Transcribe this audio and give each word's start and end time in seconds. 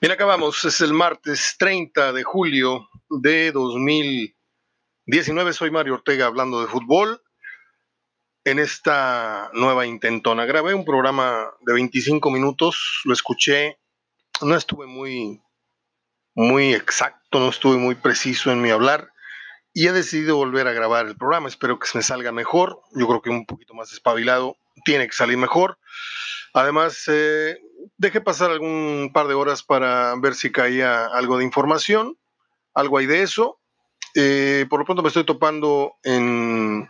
Bien, 0.00 0.12
acabamos. 0.12 0.64
Es 0.64 0.80
el 0.80 0.92
martes 0.92 1.56
30 1.58 2.12
de 2.12 2.22
julio 2.22 2.88
de 3.10 3.50
2019. 3.50 5.52
Soy 5.52 5.72
Mario 5.72 5.94
Ortega 5.94 6.26
hablando 6.26 6.60
de 6.60 6.68
fútbol. 6.68 7.20
En 8.44 8.60
esta 8.60 9.50
nueva 9.54 9.86
intentona 9.86 10.44
grabé 10.44 10.74
un 10.74 10.84
programa 10.84 11.50
de 11.62 11.72
25 11.72 12.30
minutos. 12.30 13.00
Lo 13.06 13.12
escuché. 13.12 13.80
No 14.40 14.54
estuve 14.54 14.86
muy, 14.86 15.42
muy 16.36 16.74
exacto, 16.74 17.40
no 17.40 17.48
estuve 17.48 17.76
muy 17.76 17.96
preciso 17.96 18.52
en 18.52 18.62
mi 18.62 18.70
hablar. 18.70 19.10
Y 19.72 19.88
he 19.88 19.92
decidido 19.92 20.36
volver 20.36 20.68
a 20.68 20.72
grabar 20.72 21.06
el 21.06 21.16
programa. 21.16 21.48
Espero 21.48 21.80
que 21.80 21.88
se 21.88 21.98
me 21.98 22.04
salga 22.04 22.30
mejor. 22.30 22.82
Yo 22.94 23.08
creo 23.08 23.20
que 23.20 23.30
un 23.30 23.46
poquito 23.46 23.74
más 23.74 23.92
espabilado 23.92 24.58
tiene 24.84 25.08
que 25.08 25.14
salir 25.14 25.38
mejor. 25.38 25.76
Además, 26.54 27.02
eh, 27.08 27.58
dejé 27.96 28.20
pasar 28.20 28.50
algún 28.50 29.10
par 29.12 29.26
de 29.28 29.34
horas 29.34 29.62
para 29.62 30.14
ver 30.16 30.34
si 30.34 30.52
caía 30.52 31.06
algo 31.06 31.38
de 31.38 31.44
información, 31.44 32.16
algo 32.74 32.98
hay 32.98 33.06
de 33.06 33.22
eso. 33.22 33.58
Eh, 34.14 34.66
por 34.68 34.80
lo 34.80 34.84
pronto 34.84 35.02
me 35.02 35.08
estoy 35.08 35.24
topando 35.24 35.94
en, 36.02 36.88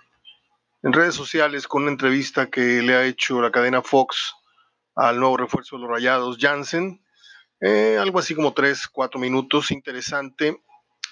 redes 0.83 1.15
sociales 1.15 1.67
con 1.67 1.83
una 1.83 1.91
entrevista 1.91 2.49
que 2.51 2.83
le 2.83 2.95
ha 2.95 3.05
hecho 3.05 3.43
la 3.43 3.51
cadena 3.51 3.83
Fox 3.83 4.35
al 4.95 5.19
nuevo 5.19 5.37
refuerzo 5.37 5.77
de 5.77 5.83
los 5.83 5.91
Rayados, 5.91 6.39
Jansen. 6.41 7.03
Eh, 7.61 7.99
algo 8.01 8.19
así 8.19 8.35
como 8.35 8.55
tres, 8.55 8.87
cuatro 8.87 9.21
minutos, 9.21 9.71
interesante. 9.71 10.63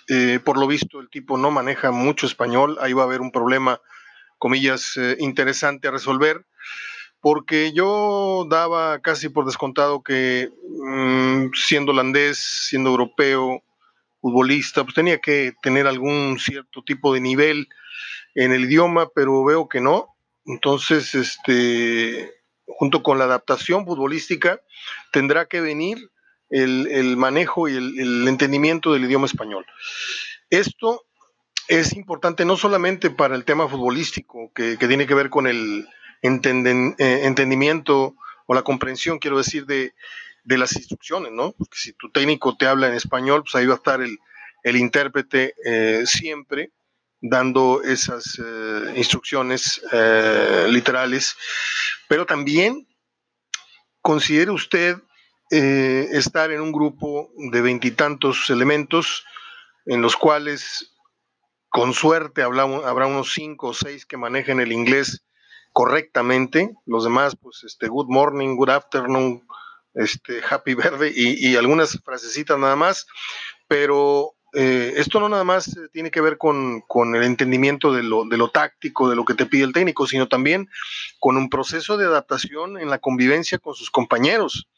Eh, 0.08 0.41
por 0.44 0.56
lo 0.58 0.66
visto, 0.66 1.00
el 1.00 1.10
tipo 1.10 1.36
no 1.36 1.50
maneja 1.50 1.91
mucho 1.91 2.27
español. 2.27 2.78
Ahí 2.80 2.92
va 2.92 3.02
a 3.02 3.06
haber 3.06 3.20
un 3.20 3.32
problema, 3.32 3.80
comillas, 4.38 4.98
interesante 5.18 5.88
a 5.88 5.91
resolver 5.91 6.46
porque 7.20 7.73
yo 7.73 8.47
daba 8.48 9.01
casi 9.01 9.29
por 9.29 9.47
descontado 9.47 10.02
que 10.02 10.51
mm, 10.80 11.48
siendo 11.55 11.92
holandés, 11.92 12.39
siendo 12.39 12.91
europeo, 12.91 13.62
futbolista, 14.20 14.84
pues 14.84 14.95
tenía 14.95 15.19
que 15.19 15.53
tener 15.62 15.86
algún 15.86 16.39
cierto 16.39 16.83
tipo 16.83 17.14
de 17.14 17.20
nivel 17.20 17.69
en 18.34 18.53
el 18.53 18.64
idioma, 18.64 19.08
pero 19.14 19.45
veo 19.45 19.69
que 19.69 19.81
no. 19.81 20.17
Entonces, 20.45 21.14
este, 21.14 22.33
junto 22.67 23.03
con 23.03 23.19
la 23.19 23.25
adaptación 23.25 23.86
futbolística, 23.86 24.61
tendrá 25.12 25.47
que 25.47 25.61
venir 25.61 25.98
el, 26.51 27.17
manejo 27.17 27.69
y 27.69 27.77
el, 27.77 28.28
entendimiento 28.28 28.92
del 28.92 29.05
idioma 29.05 29.27
español. 29.27 29.67
Esto 30.51 31.05
es 31.69 31.97
importante 31.97 32.45
no 32.45 32.56
solamente 32.56 33.11
para 33.11 33.34
el 33.34 33.45
tema 33.45 33.69
futbolístico, 33.69 34.53
que 34.55 34.77
tiene 34.77 35.06
que 35.06 35.14
ver 35.14 35.30
con 35.30 35.47
el, 35.47 35.89
eh, 36.22 37.20
entendimiento 37.25 38.14
o 38.47 38.55
la 38.55 38.62
comprensión, 38.62 39.19
quiero 39.19 39.39
decir, 39.39 39.67
de, 39.67 39.95
las 40.45 40.77
instrucciones, 40.77 41.33
¿no? 41.33 41.53
Porque 41.53 41.77
si 41.78 41.92
tu 41.92 42.11
técnico 42.11 42.56
te 42.56 42.67
habla 42.67 42.89
en 42.89 42.95
español, 42.95 43.42
pues 43.42 43.55
ahí 43.56 43.67
va 43.67 43.75
a 43.75 43.77
estar 43.77 44.00
el, 44.00 44.19
intérprete 44.77 45.55
eh, 45.64 46.05
siempre 46.06 46.73
dando 47.20 47.83
esas 47.83 48.39
eh, 48.39 48.95
instrucciones 48.97 49.83
literales, 50.69 51.36
pero 52.08 52.27
también 52.27 52.86
considere 54.03 54.51
usted 54.51 54.98
estar 55.51 56.51
en 56.51 56.61
un 56.61 56.73
grupo 56.73 57.30
de 57.36 57.61
veintitantos 57.61 58.51
elementos 58.51 59.25
en 59.86 60.03
los 60.03 60.17
cuales 60.17 60.92
con 61.69 61.92
suerte 61.92 62.42
habrá 62.42 62.64
unos 63.06 63.33
cinco 63.33 63.69
o 63.69 63.75
seis 63.75 64.05
que 64.06 64.17
manejen 64.17 64.61
el 64.61 64.73
inglés 64.73 65.27
correctamente, 65.77 66.74
los 66.86 67.05
demás, 67.05 67.36
pues, 67.36 67.62
este, 67.62 67.88
good 67.88 68.06
morning, 68.08 68.56
good 68.56 68.70
afternoon, 68.70 69.46
este, 69.92 70.41
happy 70.48 70.72
verde 70.72 71.12
y, 71.14 71.55
algunas 71.55 72.00
frasecitas 72.02 72.58
nada 72.58 72.77
más, 72.77 73.06
pero 73.68 74.33
eh, 74.55 74.94
esto 74.96 75.20
no 75.20 75.28
nada 75.28 75.44
más 75.44 75.68
eh, 75.77 75.80
tiene 75.92 76.11
que 76.11 76.23
ver 76.23 76.39
con, 76.39 76.83
el 77.14 77.23
entendimiento 77.23 77.92
de 77.92 78.02
lo, 78.02 78.24
de 78.24 78.39
lo, 78.39 78.48
táctico, 78.48 79.11
de 79.11 79.17
lo 79.17 79.27
que 79.27 79.34
te 79.34 79.45
pide 79.45 79.64
el 79.64 79.74
técnico, 79.74 80.06
sino 80.06 80.28
también 80.28 80.67
con 81.20 81.36
un 81.36 81.51
proceso 81.51 81.98
de 81.98 82.06
adaptación 82.06 82.78
en 82.80 82.89
la 82.89 82.98
convivencia 82.98 83.58
con 83.58 83.74
sus 83.74 83.90
compañeros, 83.90 84.70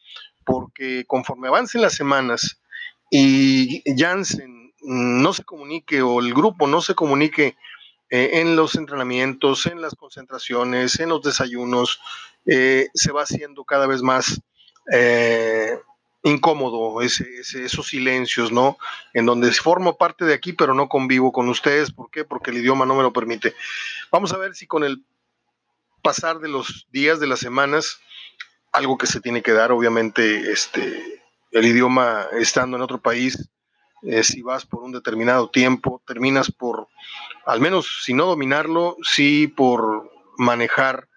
porque 0.44 1.04
conforme 1.06 1.46
avancen 1.46 1.80
las 1.80 1.94
semanas 1.94 2.60
y 3.08 3.84
Jansen 3.96 4.72
no 4.80 5.32
se 5.32 5.44
comunique 5.44 6.02
o 6.02 6.18
el 6.18 6.34
grupo 6.34 6.66
no 6.66 6.80
se 6.80 6.96
comunique 6.96 7.56
eh, 8.10 8.40
en 8.40 8.56
los 8.56 8.74
entrenamientos, 8.74 9.66
en 9.66 9.80
las 9.80 9.94
concentraciones, 9.94 10.98
en 11.00 11.10
los 11.10 11.22
desayunos, 11.22 12.00
eh, 12.46 12.88
se 12.94 13.12
va 13.12 13.22
haciendo 13.22 13.64
cada 13.64 13.86
vez 13.86 14.02
más 14.02 14.40
eh, 14.92 15.78
incómodo 16.22 17.02
esos 17.02 17.86
silencios, 17.86 18.50
¿no? 18.50 18.78
En 19.12 19.26
donde 19.26 19.52
formo 19.52 19.96
parte 19.96 20.24
de 20.24 20.34
aquí, 20.34 20.52
pero 20.52 20.74
no 20.74 20.88
convivo 20.88 21.32
con 21.32 21.48
ustedes. 21.48 21.92
¿Por 21.92 22.10
qué? 22.10 22.24
Porque 22.24 22.50
el 22.50 22.58
idioma 22.58 22.86
no 22.86 22.94
me 22.94 23.02
lo 23.02 23.12
permite. 23.12 23.54
Vamos 24.10 24.32
a 24.32 24.38
ver 24.38 24.54
si 24.54 24.66
con 24.66 24.84
el 24.84 25.04
pasar 26.02 26.38
de 26.38 26.48
los 26.48 26.86
días, 26.90 27.20
de 27.20 27.26
las 27.26 27.40
semanas, 27.40 28.00
algo 28.72 28.96
que 28.96 29.06
se 29.06 29.20
tiene 29.20 29.42
que 29.42 29.52
dar, 29.52 29.72
obviamente, 29.72 30.50
este, 30.50 31.22
el 31.52 31.66
idioma 31.66 32.26
estando 32.32 32.76
en 32.76 32.82
otro 32.82 33.00
país, 33.00 33.48
eh, 34.02 34.22
si 34.22 34.42
vas 34.42 34.64
por 34.64 34.82
un 34.82 34.92
determinado 34.92 35.50
tiempo, 35.50 36.00
terminas 36.06 36.50
por, 36.50 36.88
al 37.46 37.60
menos 37.60 38.02
si 38.04 38.14
no 38.14 38.26
dominarlo, 38.26 38.96
sí 39.02 39.48
por 39.48 40.10
manejar 40.36 41.08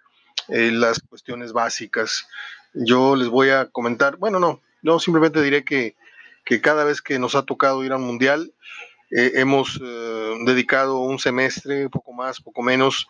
eh, 0.47 0.71
las 0.71 0.99
cuestiones 0.99 1.53
básicas. 1.53 2.27
Yo 2.73 3.15
les 3.15 3.29
voy 3.29 3.49
a 3.49 3.65
comentar, 3.65 4.17
bueno, 4.17 4.39
no, 4.39 4.61
yo 4.81 4.99
simplemente 4.99 5.41
diré 5.41 5.63
que, 5.63 5.95
cada 6.61 6.83
vez 6.83 7.01
que 7.01 7.17
nos 7.17 7.35
ha 7.35 7.43
tocado 7.43 7.83
ir 7.83 7.93
a 7.93 7.97
un 7.97 8.03
mundial, 8.03 8.53
eh, 9.11 9.33
hemos 9.35 9.79
dedicado 10.45 10.99
un 10.99 11.17
semestre, 11.19 11.89
poco 11.89 12.11
más, 12.11 12.41
poco 12.41 12.61
menos, 12.61 13.07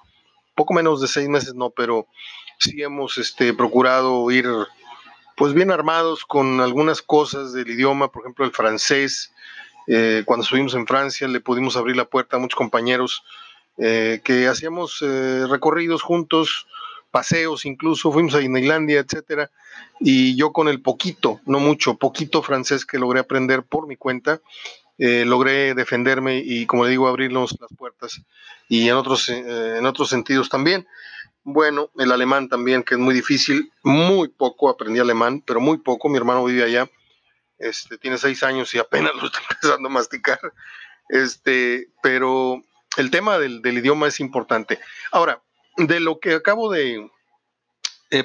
poco 0.53 0.74
menos 0.74 1.02
de 1.02 1.08
seis 1.08 1.28
meses, 1.28 1.56
no, 1.56 1.70
pero 1.72 2.08
sí 2.59 2.84
hemos 2.84 3.18
este, 3.18 3.53
procurado 3.53 4.30
ir 4.30 4.46
pues 5.41 5.56
bien 5.56 5.72
armados 5.72 6.24
con 6.24 6.62
algunas 6.62 7.02
cosas 7.02 7.52
del 7.52 7.68
idioma, 7.68 8.12
por 8.12 8.22
ejemplo 8.22 8.46
el 8.46 8.52
francés, 8.52 9.34
eh, 9.88 10.22
cuando 10.24 10.44
estuvimos 10.44 10.75
en 10.75 10.85
Francia 10.85 11.28
le 11.28 11.40
pudimos 11.40 11.75
abrir 11.78 11.96
la 11.96 12.06
puerta 12.06 12.35
a 12.35 12.40
muchos 12.40 12.56
compañeros 12.56 13.24
eh, 13.79 14.22
que 14.24 14.47
hacíamos 14.47 15.02
eh, 15.02 15.47
recorridos 15.50 16.03
juntos, 16.03 16.68
paseos 17.09 17.66
incluso, 17.66 18.12
fuimos 18.12 18.35
a 18.35 18.38
Disneylandia, 18.38 19.00
etcétera, 19.00 19.50
y 20.00 20.35
yo 20.35 20.53
con 20.53 20.68
el 20.68 20.79
poquito, 20.79 21.41
no 21.47 21.59
mucho, 21.59 21.96
poquito 21.96 22.44
francés 22.44 22.85
que 22.85 23.00
logré 23.00 23.19
aprender 23.19 23.63
por 23.63 23.88
mi 23.88 23.96
cuenta, 23.96 24.41
logré 25.00 25.73
defenderme 25.73 26.44
y, 26.46 26.68
como 26.68 26.84
le 26.84 26.91
digo, 26.91 27.08
abrirnos 27.08 27.58
las 27.59 27.72
puertas 27.75 28.22
y 28.69 28.88
en 28.88 28.94
otros, 28.94 29.28
en 29.29 29.88
otros 29.88 30.09
sentidos 30.09 30.50
también. 30.50 30.85
Bueno, 31.44 31.90
el 31.97 32.12
alemán 32.12 32.50
también, 32.50 32.84
que 32.84 32.96
es 32.96 33.00
muy 33.00 33.13
difícil, 33.13 33.72
muy 33.84 34.28
poco 34.28 34.69
aprendí 34.69 35.00
alemán, 35.00 35.41
pero 35.46 35.59
muy 35.59 35.78
poco, 35.78 36.07
mi 36.09 36.18
hermano 36.18 36.44
vive 36.44 36.63
allá 36.63 36.90
este, 37.62 37.97
tiene 37.97 38.18
seis 38.18 38.44
años 38.44 38.74
y 38.74 38.79
apenas 38.79 39.13
lo 39.16 39.28
está 39.28 39.40
empezando 39.50 39.88
a 39.88 39.91
masticar. 39.91 40.40
Este, 41.09 41.90
pero 42.02 42.62
el 42.97 43.12
tema 43.12 43.38
del, 43.38 43.62
idioma 43.66 44.07
es 44.07 44.19
importante. 44.19 44.79
Ahora, 45.12 45.41
de 45.78 46.00
lo 46.00 46.19
que 46.19 46.34
acabo 46.34 46.72
de 46.72 47.09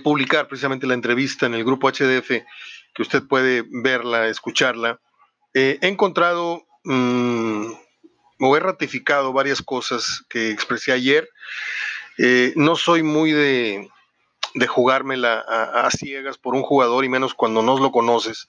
publicar, 0.02 0.48
precisamente 0.48 0.86
la 0.86 0.94
entrevista 0.94 1.46
en 1.46 1.54
el 1.54 1.64
grupo 1.64 1.88
HDF, 1.88 2.28
que 2.28 3.02
usted 3.02 3.22
puede 3.22 3.64
verla, 3.70 4.26
escucharla, 4.26 5.00
he 5.54 5.78
encontrado 5.82 6.66
mm, 6.84 7.66
o 8.40 8.56
he 8.56 8.60
ratificado 8.60 9.32
varias 9.32 9.62
cosas 9.62 10.24
que 10.28 10.50
expresé 10.50 10.92
ayer. 10.92 11.28
Eh, 12.18 12.52
no 12.56 12.76
soy 12.76 13.02
muy 13.02 13.32
de, 13.32 13.90
de 14.54 14.66
jugármela 14.66 15.40
a, 15.40 15.90
ciegas 15.90 16.38
por 16.38 16.54
un 16.54 16.62
jugador 16.62 17.04
y 17.04 17.08
menos 17.08 17.34
cuando 17.34 17.62
no 17.62 17.78
lo 17.78 17.92
conoces 17.92 18.48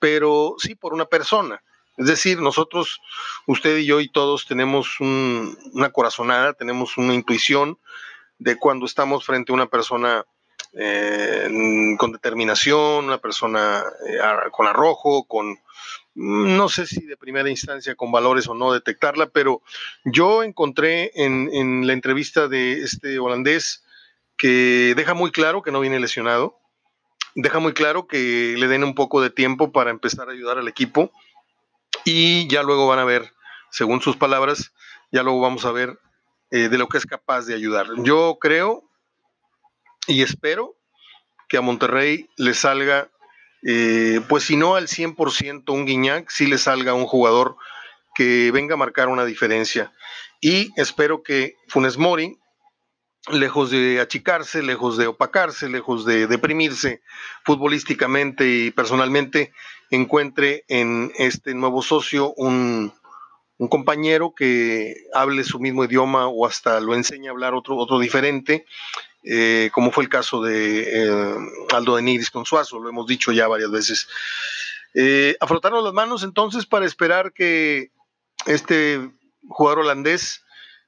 pero 0.00 0.56
sí 0.58 0.74
por 0.74 0.92
una 0.92 1.04
persona. 1.04 1.62
Es 1.96 2.06
decir, 2.06 2.40
nosotros, 2.40 3.00
usted 3.46 3.76
y 3.76 3.86
yo 3.86 4.00
y 4.00 4.08
todos 4.08 4.46
tenemos 4.46 4.98
una 4.98 5.90
corazonada, 5.92 6.54
tenemos 6.54 6.96
una 6.96 7.14
intuición 7.14 7.78
de 8.38 8.56
cuando 8.56 8.86
estamos 8.86 9.24
frente 9.24 9.52
a 9.52 9.54
una 9.54 9.66
persona 9.66 10.24
eh, 10.72 11.48
con 11.98 12.12
determinación, 12.12 13.04
una 13.04 13.18
persona 13.18 13.84
eh, 14.08 14.18
con 14.50 14.66
arrojo, 14.66 15.24
con, 15.24 15.58
no 16.14 16.68
sé 16.68 16.86
si 16.86 17.06
de 17.06 17.16
primera 17.16 17.48
instancia 17.50 17.94
con 17.94 18.10
valores 18.10 18.48
o 18.48 18.54
no 18.54 18.72
detectarla, 18.72 19.28
pero 19.30 19.62
yo 20.04 20.42
encontré 20.42 21.12
en, 21.14 21.86
la 21.86 21.92
entrevista 21.92 22.48
de 22.48 22.82
este 22.82 23.18
holandés 23.18 23.84
que 24.36 24.94
deja 24.96 25.14
muy 25.14 25.30
claro 25.30 25.62
que 25.62 25.70
no 25.70 25.80
viene 25.80 26.00
lesionado, 26.00 26.58
deja 27.34 27.58
muy 27.58 27.74
claro 27.74 28.06
que 28.06 28.54
le 28.58 28.68
den 28.68 28.84
un 28.84 28.94
poco 28.94 29.20
de 29.20 29.30
tiempo 29.30 29.72
para 29.72 29.90
empezar 29.90 30.28
a 30.28 30.32
ayudar 30.32 30.58
al 30.58 30.68
equipo 30.68 31.12
y 32.04 32.48
ya 32.48 32.62
luego 32.62 32.88
van 32.88 32.98
a 32.98 33.04
ver, 33.04 33.32
según 33.70 34.00
sus 34.00 34.16
palabras, 34.16 34.72
ya 35.12 35.22
luego 35.22 35.40
vamos 35.40 35.64
a 35.64 35.72
ver 35.72 35.98
eh, 36.50 36.68
de 36.68 36.78
lo 36.78 36.88
que 36.88 36.98
es 36.98 37.06
capaz 37.06 37.42
de 37.46 37.54
ayudar. 37.54 37.86
Yo 37.98 38.38
creo 38.40 38.82
y 40.06 40.22
espero 40.22 40.76
que 41.48 41.56
a 41.56 41.60
Monterrey 41.60 42.28
le 42.36 42.54
salga 42.54 43.10
eh, 43.62 44.20
pues 44.28 44.44
si 44.44 44.56
no 44.56 44.76
al 44.76 44.86
100% 44.88 45.72
un 45.72 45.86
Guiñac, 45.86 46.30
sí 46.30 46.46
le 46.46 46.58
salga 46.58 46.94
un 46.94 47.06
jugador 47.06 47.56
que 48.14 48.50
venga 48.50 48.74
a 48.74 48.78
marcar 48.78 49.08
una 49.08 49.24
diferencia. 49.24 49.92
Y 50.40 50.70
espero 50.76 51.22
que 51.22 51.56
Funes 51.68 51.98
Mori, 51.98 52.38
lejos 53.30 53.70
de 53.70 54.00
achicarse, 54.00 54.62
lejos 54.62 54.96
de 54.96 55.06
opacarse, 55.06 55.68
lejos 55.68 56.04
de 56.06 56.26
deprimirse 56.26 57.02
futbolísticamente 57.44 58.48
y 58.48 58.70
personalmente, 58.70 59.52
encuentre 59.90 60.64
en 60.68 61.12
este 61.18 61.54
nuevo 61.54 61.82
socio 61.82 62.32
un, 62.36 62.92
compañero 63.68 64.32
que 64.34 64.94
hable 65.12 65.44
su 65.44 65.60
mismo 65.60 65.84
idioma 65.84 66.28
o 66.28 66.46
hasta 66.46 66.80
lo 66.80 66.94
enseñe 66.94 67.28
a 67.28 67.30
hablar 67.30 67.52
otro, 67.52 67.76
otro 67.76 67.98
diferente, 67.98 68.64
eh, 69.22 69.70
como 69.72 69.92
fue 69.92 70.04
el 70.04 70.10
caso 70.10 70.42
de 70.42 70.82
eh, 70.82 71.36
Aldo 71.72 71.96
de 71.96 72.02
Nigris 72.02 72.30
con 72.30 72.46
Suazo, 72.46 72.78
lo 72.78 72.88
hemos 72.88 73.06
dicho 73.06 73.32
ya 73.32 73.48
varias 73.48 73.70
veces. 73.70 74.08
Eh, 74.94 75.36
las 75.40 75.92
manos 75.92 76.22
entonces 76.22 76.66
para 76.66 76.86
esperar 76.86 77.32
que 77.32 77.92
este 78.46 79.10
jugador 79.48 79.80
holandés 79.80 80.42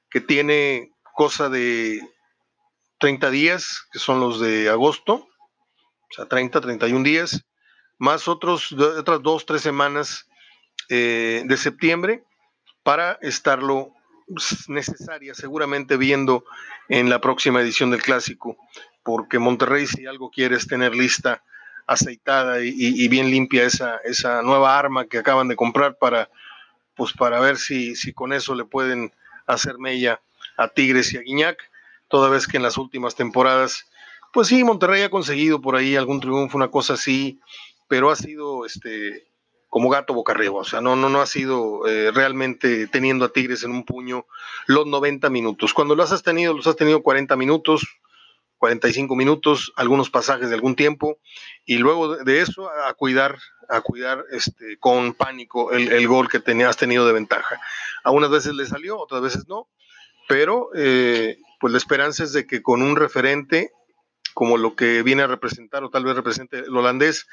que 0.09 0.19
tiene 0.19 0.91
cosa 1.15 1.49
de 1.49 2.01
30 2.99 3.29
días, 3.29 3.87
que 3.91 3.99
son 3.99 4.19
los 4.19 4.39
de 4.39 4.69
agosto, 4.69 5.13
o 5.15 6.15
sea, 6.15 6.27
30, 6.27 6.61
31 6.61 7.03
días, 7.03 7.45
más 7.97 8.27
otros, 8.27 8.71
otras 8.71 9.21
dos, 9.21 9.45
tres 9.45 9.61
semanas 9.61 10.27
eh, 10.89 11.43
de 11.45 11.57
septiembre 11.57 12.23
para 12.83 13.17
estarlo 13.21 13.93
necesaria, 14.67 15.33
seguramente 15.33 15.97
viendo 15.97 16.45
en 16.89 17.09
la 17.09 17.21
próxima 17.21 17.61
edición 17.61 17.91
del 17.91 18.01
clásico, 18.01 18.57
porque 19.03 19.39
Monterrey 19.39 19.87
si 19.87 20.05
algo 20.05 20.29
quiere 20.29 20.55
es 20.55 20.67
tener 20.67 20.95
lista 20.95 21.43
aceitada 21.85 22.61
y, 22.61 23.07
bien 23.09 23.29
limpia 23.29 23.65
esa, 23.65 23.97
esa 24.05 24.41
nueva 24.41 24.77
arma 24.77 25.05
que 25.05 25.17
acaban 25.17 25.49
de 25.49 25.55
comprar 25.55 25.97
para, 25.97 26.29
pues 26.95 27.11
para 27.13 27.39
ver 27.39 27.57
si, 27.57 27.95
si 27.95 28.13
con 28.13 28.31
eso 28.31 28.55
le 28.55 28.63
pueden 28.63 29.11
hacer 29.47 29.77
mella 29.79 30.21
a 30.55 30.69
Tigres 30.69 31.13
y 31.13 31.17
a 31.17 31.21
Guiñac 31.21 31.57
toda 32.07 32.29
vez 32.29 32.47
que 32.47 32.57
en 32.57 32.63
las 32.63 32.77
últimas 32.77 33.15
temporadas, 33.15 33.89
pues 34.31 34.47
sí, 34.47 34.63
Monterrey 34.63 35.01
ha 35.01 35.09
conseguido 35.09 35.59
por 35.59 35.75
ahí 35.75 35.95
algún 35.95 36.19
triunfo, 36.19 36.57
una 36.57 36.69
cosa 36.69 36.93
así, 36.93 37.39
pero 37.87 38.11
ha 38.11 38.15
sido 38.15 38.65
este 38.65 39.25
como 39.73 39.89
gato 39.89 40.13
boca 40.13 40.33
arriba, 40.33 40.53
o 40.59 40.63
sea, 40.63 40.81
no, 40.81 40.95
no, 40.95 41.09
no 41.09 41.19
ha 41.19 41.25
sido 41.25 41.87
eh, 41.87 42.11
realmente 42.11 42.85
teniendo 42.85 43.25
a 43.25 43.33
Tigres 43.33 43.63
en 43.63 43.71
un 43.71 43.85
puño 43.85 44.27
los 44.67 44.85
90 44.85 45.31
minutos. 45.31 45.73
Cuando 45.73 45.95
los 45.95 46.11
has 46.11 46.21
tenido, 46.21 46.53
los 46.53 46.67
has 46.67 46.75
tenido 46.75 47.01
40 47.01 47.35
minutos, 47.37 47.81
45 48.59 49.15
minutos, 49.15 49.73
algunos 49.75 50.11
pasajes 50.11 50.49
de 50.49 50.53
algún 50.53 50.75
tiempo, 50.75 51.17
y 51.65 51.79
luego 51.79 52.17
de 52.17 52.41
eso 52.41 52.69
a 52.69 52.93
cuidar, 52.93 53.39
a 53.67 53.81
cuidar 53.81 54.23
este, 54.29 54.77
con 54.77 55.15
pánico 55.15 55.71
el, 55.71 56.07
gol 56.07 56.29
que 56.29 56.39
tenías 56.39 56.77
tenido 56.77 57.07
de 57.07 57.13
ventaja. 57.13 57.59
Algunas 58.03 58.29
veces 58.29 58.53
le 58.53 58.67
salió, 58.67 58.99
otras 58.99 59.23
veces 59.23 59.47
no, 59.47 59.69
pero 60.29 60.69
eh, 60.75 61.39
pues 61.59 61.71
la 61.71 61.79
esperanza 61.79 62.23
es 62.23 62.31
de 62.31 62.45
que 62.45 62.61
con 62.61 62.83
un 62.83 62.95
referente 62.95 63.71
como 64.35 64.57
lo 64.57 64.75
que 64.75 65.01
viene 65.01 65.23
a 65.23 65.27
representar 65.27 65.83
o 65.83 65.89
tal 65.89 66.03
vez 66.03 66.15
represente 66.15 66.59
el 66.59 66.77
holandés, 66.77 67.25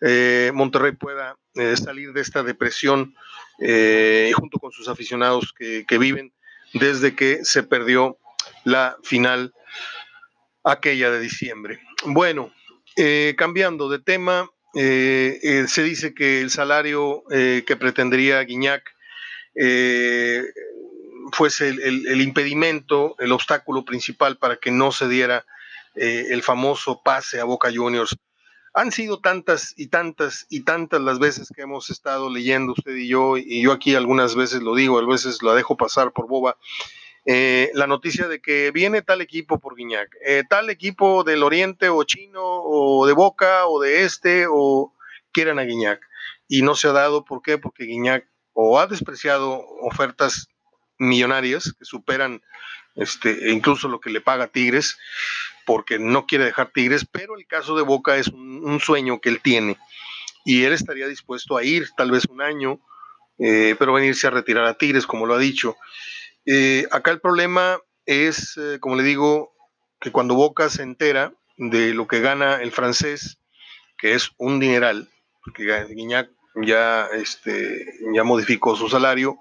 eh, 0.00 0.50
Monterrey 0.54 0.92
pueda 0.92 1.36
eh, 1.54 1.76
salir 1.76 2.12
de 2.12 2.20
esta 2.20 2.42
depresión 2.42 3.14
eh, 3.60 4.32
junto 4.34 4.58
con 4.58 4.72
sus 4.72 4.88
aficionados 4.88 5.52
que, 5.56 5.98
viven 5.98 6.32
desde 6.72 7.14
que 7.14 7.44
se 7.44 7.62
perdió 7.62 8.18
la 8.64 8.96
final 9.02 9.54
aquella 10.64 11.10
de 11.10 11.20
diciembre. 11.20 11.80
Bueno, 12.06 12.52
cambiando 13.36 13.88
de 13.88 13.98
tema, 13.98 14.50
se 14.72 15.82
dice 15.82 16.14
que 16.14 16.40
el 16.40 16.50
salario 16.50 17.22
que 17.28 17.76
pretendería 17.78 18.40
Guiñac 18.40 18.82
fuese 21.32 21.68
el, 21.68 22.20
impedimento, 22.20 23.14
el 23.18 23.32
obstáculo 23.32 23.84
principal 23.84 24.38
para 24.38 24.56
que 24.56 24.70
no 24.70 24.92
se 24.92 25.08
diera 25.08 25.44
eh, 25.94 26.26
el 26.30 26.42
famoso 26.42 27.02
pase 27.04 27.40
a 27.40 27.44
Boca 27.44 27.70
Juniors. 27.72 28.16
Han 28.74 28.92
sido 28.92 29.20
tantas 29.20 29.72
y 29.76 29.86
tantas 29.86 30.46
y 30.50 30.60
tantas 30.60 31.00
las 31.00 31.18
veces 31.18 31.48
que 31.54 31.62
hemos 31.62 31.90
estado 31.90 32.28
leyendo 32.28 32.72
usted 32.72 32.94
y 32.96 33.08
yo, 33.08 33.36
y 33.38 33.62
yo 33.62 33.72
aquí 33.72 33.94
algunas 33.94 34.34
veces 34.34 34.62
lo 34.62 34.74
digo, 34.74 34.98
a 34.98 35.06
veces 35.06 35.42
lo 35.42 35.54
dejo 35.54 35.76
pasar 35.76 36.12
por 36.12 36.26
boba, 36.26 36.56
eh, 37.26 37.70
la 37.72 37.86
noticia 37.86 38.28
de 38.28 38.40
que 38.40 38.70
viene 38.70 39.00
tal 39.00 39.22
equipo 39.22 39.58
por 39.58 39.76
Guiñac, 39.76 40.14
eh, 40.26 40.42
tal 40.48 40.68
equipo 40.68 41.24
del 41.24 41.42
Oriente 41.42 41.88
o 41.88 42.04
chino 42.04 42.42
o 42.42 43.06
de 43.06 43.14
Boca 43.14 43.66
o 43.66 43.80
de 43.80 44.04
Este 44.04 44.46
o 44.50 44.92
quieran 45.32 45.58
a 45.58 45.62
Guiñac. 45.62 46.00
Y 46.48 46.60
no 46.62 46.74
se 46.74 46.88
ha 46.88 46.92
dado, 46.92 47.24
¿por 47.24 47.40
qué? 47.40 47.56
Porque 47.56 47.84
Guiñac 47.84 48.28
o 48.52 48.78
ha 48.78 48.86
despreciado 48.86 49.64
ofertas 49.80 50.48
millonarias 50.98 51.74
que 51.78 51.84
superan 51.84 52.42
este, 52.94 53.50
incluso 53.50 53.88
lo 53.88 54.00
que 54.00 54.10
le 54.10 54.20
paga 54.20 54.48
Tigres, 54.48 54.98
porque 55.66 55.98
no 55.98 56.26
quiere 56.26 56.44
dejar 56.44 56.70
Tigres, 56.72 57.06
pero 57.10 57.36
el 57.36 57.46
caso 57.46 57.76
de 57.76 57.82
Boca 57.82 58.16
es 58.16 58.28
un, 58.28 58.80
sueño 58.80 59.20
que 59.20 59.28
él 59.28 59.40
tiene 59.40 59.78
y 60.44 60.64
él 60.64 60.72
estaría 60.72 61.06
dispuesto 61.06 61.56
a 61.56 61.64
ir 61.64 61.88
tal 61.96 62.10
vez 62.10 62.26
un 62.26 62.42
año, 62.42 62.80
eh, 63.38 63.76
pero 63.78 63.92
venirse 63.92 64.26
a 64.26 64.30
retirar 64.30 64.66
a 64.66 64.76
Tigres, 64.76 65.06
como 65.06 65.26
lo 65.26 65.34
ha 65.34 65.38
dicho. 65.38 65.76
Eh, 66.44 66.86
acá 66.90 67.10
el 67.10 67.20
problema 67.20 67.78
es, 68.04 68.56
eh, 68.58 68.78
como 68.80 68.96
le 68.96 69.02
digo, 69.02 69.54
que 70.00 70.12
cuando 70.12 70.34
Boca 70.34 70.68
se 70.68 70.82
entera 70.82 71.32
de 71.56 71.94
lo 71.94 72.06
que 72.06 72.20
gana 72.20 72.56
el 72.56 72.72
francés, 72.72 73.38
que 73.96 74.14
es 74.14 74.30
un 74.36 74.60
dineral, 74.60 75.08
porque 75.42 75.84
Guiñac 75.88 76.30
ya, 76.56 77.06
este, 77.14 77.86
ya 78.12 78.24
modificó 78.24 78.76
su 78.76 78.88
salario, 78.88 79.38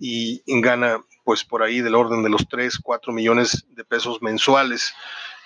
y 0.00 0.42
gana 0.60 1.00
pues 1.24 1.44
por 1.44 1.62
ahí 1.62 1.80
del 1.80 1.94
orden 1.94 2.22
de 2.22 2.30
los 2.30 2.48
3, 2.48 2.78
4 2.82 3.12
millones 3.12 3.64
de 3.70 3.84
pesos 3.84 4.22
mensuales. 4.22 4.94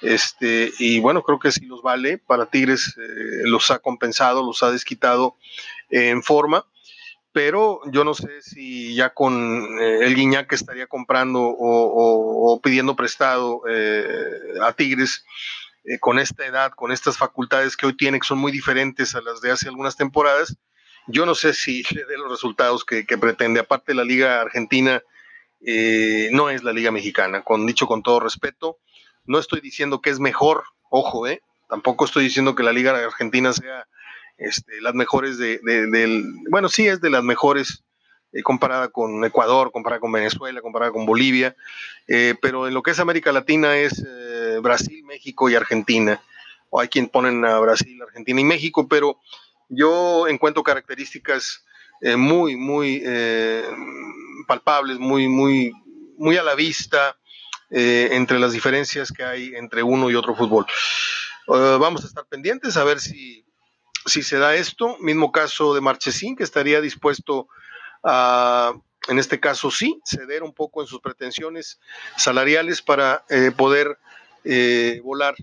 Este, 0.04 0.72
y 0.78 1.00
bueno, 1.00 1.22
creo 1.22 1.38
que 1.38 1.52
sí 1.52 1.66
los 1.66 1.82
vale. 1.82 2.18
Para 2.18 2.46
Tigres 2.46 2.94
eh, 2.96 3.42
los 3.44 3.70
ha 3.70 3.78
compensado, 3.78 4.44
los 4.44 4.62
ha 4.62 4.70
desquitado 4.70 5.36
en 5.90 6.22
forma. 6.22 6.66
Pero 7.32 7.80
yo 7.90 8.04
no 8.04 8.14
sé 8.14 8.42
si 8.42 8.94
ya 8.94 9.12
con 9.12 9.80
eh, 9.80 10.00
el 10.02 10.14
Guiñac 10.14 10.52
estaría 10.52 10.86
comprando 10.86 11.40
o, 11.42 12.60
pidiendo 12.62 12.94
prestado 12.94 13.62
eh, 13.68 14.06
a 14.62 14.72
Tigres 14.72 15.24
con 16.00 16.18
esta 16.18 16.46
edad, 16.46 16.70
con 16.70 16.92
estas 16.92 17.18
facultades 17.18 17.76
que 17.76 17.86
hoy 17.86 17.96
tiene, 17.96 18.18
que 18.18 18.26
son 18.26 18.38
muy 18.38 18.52
diferentes 18.52 19.14
a 19.14 19.20
las 19.20 19.40
de 19.40 19.50
hace 19.50 19.68
algunas 19.68 19.96
temporadas, 19.96 20.56
yo 21.06 21.26
no 21.26 21.34
sé 21.34 21.52
si 21.52 21.82
le 21.94 22.04
dé 22.04 22.16
los 22.16 22.30
resultados 22.30 22.84
que, 22.84 23.04
pretende. 23.18 23.60
Aparte, 23.60 23.94
la 23.94 24.04
Liga 24.04 24.40
Argentina 24.40 25.02
eh, 25.60 26.28
no 26.32 26.50
es 26.50 26.62
la 26.62 26.72
Liga 26.72 26.90
Mexicana, 26.90 27.42
con 27.42 27.66
dicho 27.66 27.86
con 27.86 28.02
todo 28.02 28.20
respeto. 28.20 28.78
No 29.26 29.38
estoy 29.38 29.60
diciendo 29.60 30.00
que 30.00 30.10
es 30.10 30.20
mejor, 30.20 30.64
ojo, 30.90 31.26
eh, 31.26 31.42
tampoco 31.68 32.04
estoy 32.04 32.24
diciendo 32.24 32.54
que 32.54 32.62
la 32.62 32.72
Liga 32.72 32.96
Argentina 32.96 33.52
sea 33.52 33.86
este, 34.36 34.80
las 34.80 34.94
mejores 34.94 35.38
de, 35.38 35.58
del. 35.58 36.24
Bueno, 36.50 36.68
sí 36.68 36.86
es 36.86 37.00
de 37.00 37.10
las 37.10 37.22
mejores 37.22 37.84
eh, 38.32 38.42
comparada 38.42 38.88
con 38.88 39.24
Ecuador, 39.24 39.70
comparada 39.72 40.00
con 40.00 40.12
Venezuela, 40.12 40.60
comparada 40.60 40.92
con 40.92 41.06
Bolivia, 41.06 41.56
eh, 42.08 42.34
pero 42.40 42.66
en 42.68 42.74
lo 42.74 42.82
que 42.82 42.90
es 42.90 42.98
América 42.98 43.32
Latina 43.32 43.76
es 43.76 44.04
Brasil, 44.62 45.04
México 45.04 45.48
y 45.48 45.54
Argentina. 45.54 46.22
O 46.70 46.80
hay 46.80 46.88
quien 46.88 47.08
ponen 47.08 47.44
a 47.44 47.58
Brasil, 47.60 48.02
Argentina 48.02 48.40
y 48.40 48.44
México, 48.44 48.88
pero 48.88 49.20
yo 49.68 50.26
encuentro 50.28 50.62
características 50.62 51.64
eh, 52.00 52.16
muy, 52.16 52.56
muy 52.56 53.02
eh, 53.04 53.64
palpables, 54.46 54.98
muy, 54.98 55.28
muy, 55.28 55.72
muy 56.18 56.36
a 56.36 56.42
la 56.42 56.54
vista 56.54 57.16
eh, 57.74 58.10
entre 58.12 58.38
las 58.38 58.52
diferencias 58.52 59.12
que 59.12 59.24
hay 59.24 59.54
entre 59.54 59.82
uno 59.82 60.10
y 60.10 60.14
otro 60.14 60.34
fútbol. 60.34 60.66
vamos 61.46 62.04
a 62.04 62.06
estar 62.06 62.24
pendientes 62.26 62.76
a 62.76 62.84
ver 62.84 63.00
si, 63.00 63.44
si 64.06 64.22
se 64.22 64.38
da 64.38 64.54
esto. 64.54 64.96
Mismo 65.00 65.32
caso 65.32 65.74
de 65.74 65.80
Marchesín, 65.80 66.36
que 66.36 66.44
estaría 66.44 66.80
dispuesto 66.80 67.48
a, 68.02 68.74
en 69.08 69.18
este 69.18 69.40
caso 69.40 69.70
sí, 69.70 70.00
ceder 70.04 70.42
un 70.42 70.54
poco 70.54 70.82
en 70.82 70.86
sus 70.86 71.00
pretensiones 71.00 71.80
salariales 72.16 72.80
para 72.80 73.24
poder 73.56 73.98
volar 75.02 75.34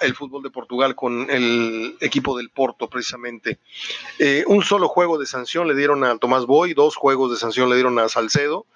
el 0.00 0.14
fútbol 0.14 0.42
de 0.42 0.50
Portugal 0.50 0.94
con 0.94 1.30
el 1.30 1.96
equipo 2.00 2.36
del 2.36 2.50
Porto 2.50 2.88
precisamente. 2.88 3.58
Eh, 4.18 4.44
un 4.46 4.62
solo 4.62 4.88
juego 4.88 5.18
de 5.18 5.26
sanción 5.26 5.68
le 5.68 5.74
dieron 5.74 6.04
a 6.04 6.16
Tomás 6.18 6.46
Boy, 6.46 6.74
dos 6.74 6.96
juegos 6.96 7.30
de 7.30 7.36
sanción 7.36 7.68
le 7.68 7.76
dieron 7.76 7.98
a 7.98 8.08
Salcedo 8.08 8.66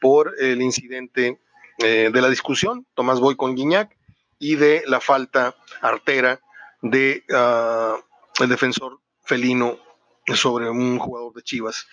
por 0.00 0.34
el 0.38 0.62
incidente 0.62 1.38
eh, 1.78 2.10
de 2.12 2.20
la 2.20 2.28
discusión, 2.28 2.86
Tomás 2.94 3.20
Boy 3.20 3.36
con 3.36 3.54
Guiñac, 3.54 3.96
y 4.38 4.56
de 4.56 4.82
la 4.86 5.00
falta 5.00 5.56
artera 5.80 6.40
de 6.82 7.24
ah, 7.32 7.96
el 8.40 8.48
defensor 8.48 9.00
felino 9.24 9.78
sobre 10.34 10.70
un 10.70 10.98
jugador 10.98 11.32
de 11.34 11.42
Chivas. 11.42 11.86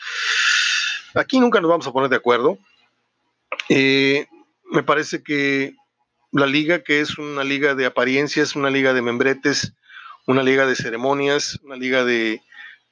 Aquí 1.15 1.39
nunca 1.39 1.61
nos 1.61 1.69
vamos 1.69 1.87
a 1.87 1.91
poner 1.91 2.09
de 2.09 2.17
acuerdo. 2.17 2.57
Eh, 3.69 4.27
me 4.71 4.83
parece 4.83 5.23
que 5.23 5.75
la 6.31 6.45
liga, 6.45 6.83
que 6.83 6.99
es 6.99 7.17
una 7.17 7.43
liga 7.43 7.75
de 7.75 7.85
apariencias, 7.85 8.55
una 8.55 8.69
liga 8.69 8.93
de 8.93 9.01
membretes, 9.01 9.73
una 10.27 10.43
liga 10.43 10.65
de 10.65 10.75
ceremonias, 10.75 11.59
una 11.63 11.75
liga 11.75 12.03
de, 12.03 12.41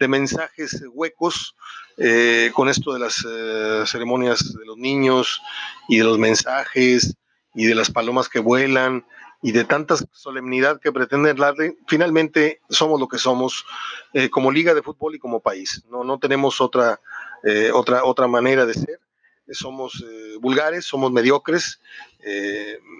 mensajes 0.07 0.83
huecos, 0.91 1.55
eh, 1.97 2.51
con 2.53 2.69
esto 2.69 2.93
de 2.93 2.99
las 2.99 3.25
eh, 3.27 3.83
ceremonias 3.85 4.53
de 4.53 4.65
los 4.65 4.77
niños 4.77 5.41
y 5.87 5.97
de 5.97 6.03
los 6.03 6.17
mensajes 6.17 7.15
y 7.53 7.65
de 7.65 7.75
las 7.75 7.91
palomas 7.91 8.29
que 8.29 8.39
vuelan 8.39 9.05
y 9.41 9.51
de 9.51 9.65
tanta 9.65 9.95
solemnidad 10.11 10.79
que 10.79 10.91
pretenden 10.91 11.35
darle, 11.35 11.77
finalmente 11.87 12.61
somos 12.69 12.99
lo 12.99 13.07
que 13.07 13.17
somos 13.17 13.65
eh, 14.13 14.29
como 14.29 14.51
liga 14.51 14.73
de 14.73 14.81
fútbol 14.81 15.15
y 15.15 15.19
como 15.19 15.41
país. 15.41 15.83
No, 15.89 16.03
no 16.03 16.17
tenemos 16.17 16.61
otra, 16.61 16.99
otra, 17.73 18.05
otra 18.05 18.27
manera 18.27 18.65
de 18.65 18.73
ser 18.73 18.99
somos 19.51 20.03
vulgares, 20.39 20.85
somos 20.85 21.11
mediocres, 21.11 21.81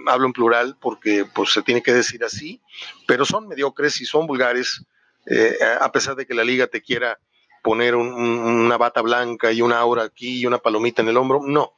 hablo 0.06 0.28
en 0.28 0.34
plural 0.34 0.78
porque 0.80 1.26
pues, 1.34 1.54
se 1.54 1.62
tiene 1.62 1.82
que 1.82 1.94
decir 1.94 2.24
así, 2.24 2.62
pero 3.08 3.24
son 3.24 3.48
mediocres 3.48 4.02
y 4.02 4.06
son 4.06 4.28
vulgares, 4.28 4.86
eh, 5.26 5.58
a 5.80 5.92
pesar 5.92 6.16
de 6.16 6.26
que 6.26 6.34
la 6.34 6.44
liga 6.44 6.68
te 6.68 6.82
quiera 6.82 7.20
poner 7.64 7.96
una 7.96 8.78
bata 8.78 9.02
blanca 9.02 9.52
y 9.54 9.62
una 9.62 9.80
aura 9.80 10.04
aquí 10.04 10.42
y 10.42 10.46
una 10.46 10.58
palomita 10.58 11.02
en 11.02 11.08
el 11.08 11.16
hombro, 11.16 11.42
no. 11.42 11.74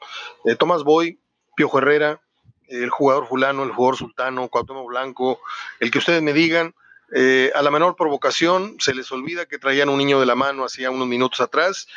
Tomás 0.57 0.83
Boy, 0.83 1.19
Piojo 1.55 1.77
Herrera, 1.77 2.19
el 2.67 2.89
jugador 2.89 3.27
fulano, 3.27 3.63
el 3.63 3.71
jugador 3.71 3.97
sultano, 3.97 4.47
Cuauhtémoc 4.47 4.87
Blanco, 4.87 5.39
el 5.79 5.91
que 5.91 5.99
ustedes 5.99 6.21
me 6.21 6.33
digan, 6.33 6.73
eh, 7.13 7.51
a 7.53 7.61
la 7.61 7.69
menor 7.69 7.95
provocación 7.95 8.77
se 8.79 8.95
les 8.95 9.11
olvida 9.11 9.45
que 9.45 9.59
traían 9.59 9.89
un 9.89 9.97
niño 9.99 10.19
de 10.19 10.25
la 10.25 10.33
mano 10.33 10.65
hacía 10.65 10.89
unos 10.89 11.07
minutos 11.07 11.39
atrás 11.39 11.87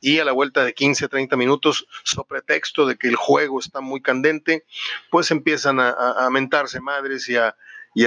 y 0.00 0.18
a 0.18 0.26
la 0.26 0.32
vuelta 0.32 0.62
de 0.62 0.74
15, 0.74 1.08
30 1.08 1.36
minutos, 1.36 1.86
sobre 2.04 2.28
pretexto 2.28 2.84
de 2.84 2.96
que 2.96 3.08
el 3.08 3.16
juego 3.16 3.60
está 3.60 3.80
muy 3.80 4.02
candente, 4.02 4.66
pues 5.10 5.30
empiezan 5.30 5.80
a, 5.80 6.28
mentarse 6.30 6.80
madres 6.80 7.28
y 7.28 7.36
a, 7.36 7.54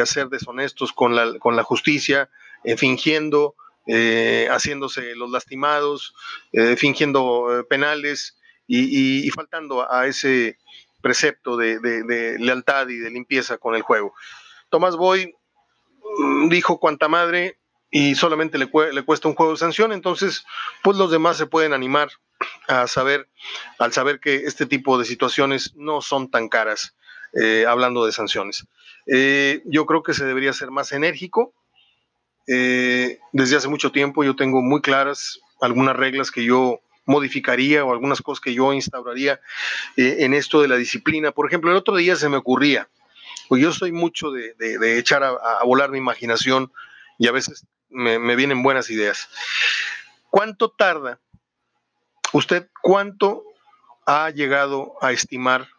ser 0.06 0.30
deshonestos 0.30 0.94
con 0.94 1.16
la, 1.16 1.40
con 1.40 1.56
la 1.56 1.64
justicia, 1.64 2.30
eh, 2.64 2.78
fingiendo, 2.78 3.56
eh, 3.88 4.48
haciéndose 4.50 5.16
los 5.16 5.30
lastimados, 5.32 6.14
fingiendo 6.78 7.66
penales 7.70 8.38
y, 8.68 9.30
faltando 9.32 9.92
a 9.92 10.08
ese 10.08 10.58
precepto 11.02 11.58
de, 11.58 12.38
lealtad 12.40 12.88
y 12.90 12.98
de 12.98 13.10
limpieza 13.10 13.58
con 13.58 13.76
el 13.76 13.82
juego. 13.82 14.14
Tomás 14.70 14.96
Boy 14.96 15.36
Mm, 16.18 16.50
dijo 16.50 16.80
cuanta 16.80 17.08
madre 17.08 17.58
y 17.90 18.16
solamente 18.16 18.58
le, 18.58 18.68
cuesta 18.68 19.28
un 19.28 19.36
juego 19.36 19.54
de 19.54 19.58
sanción, 19.58 19.92
entonces 19.92 20.46
pues 20.82 20.98
los 20.98 21.12
demás 21.12 21.38
se 21.38 21.46
pueden 21.46 21.74
animar 21.74 22.10
a 22.68 22.88
saber, 22.88 23.30
al 23.80 23.92
saber 23.94 24.20
que 24.20 24.36
este 24.36 24.66
tipo 24.66 24.98
de 24.98 25.06
situaciones 25.06 25.74
no 25.76 26.02
son 26.02 26.32
tan 26.32 26.48
caras, 26.50 26.96
eh, 27.34 27.66
hablando 27.68 28.06
de 28.06 28.12
sanciones. 28.12 28.66
Eh, 29.08 29.62
yo 29.66 29.86
creo 29.86 30.04
que 30.04 30.14
se 30.14 30.26
debería 30.26 30.54
ser 30.54 30.72
más 30.72 30.92
enérgico. 30.92 31.54
Eh, 32.54 33.18
desde 33.32 33.56
hace 33.56 33.70
mucho 33.70 33.94
tiempo 33.94 34.26
yo 34.26 34.36
tengo 34.36 34.62
muy 34.62 34.82
claras 34.82 35.40
algunas 35.62 35.96
reglas 35.96 36.32
que 36.32 36.44
yo 36.44 36.82
modificaría 37.06 37.86
o 37.86 37.94
algunas 37.94 38.22
cosas 38.22 38.42
que 38.42 38.54
yo 38.54 38.74
instauraría 38.74 39.40
en 39.96 40.34
esto 40.34 40.62
de 40.62 40.68
la 40.68 40.76
disciplina. 40.76 41.32
Por 41.32 41.48
ejemplo, 41.48 41.72
el 41.72 41.78
otro 41.78 41.96
día 41.96 42.18
se 42.18 42.28
me 42.28 42.36
ocurría, 42.36 42.90
pues 43.48 43.62
yo 43.62 43.72
soy 43.72 43.94
mucho 43.94 44.32
de, 44.32 45.00
echar 45.00 45.24
a, 45.24 45.64
volar 45.64 45.92
mi 45.92 45.98
imaginación 45.98 46.74
y 47.18 47.28
a 47.28 47.32
veces 47.32 47.66
me, 47.90 48.36
vienen 48.36 48.64
buenas 48.64 48.90
ideas. 48.90 49.30
¿Cuánto 50.30 50.72
tarda 50.72 51.20
usted, 52.34 52.70
cuánto 52.82 53.46
ha 54.06 54.30
llegado 54.30 54.96
a 55.02 55.14
estimar, 55.14 55.70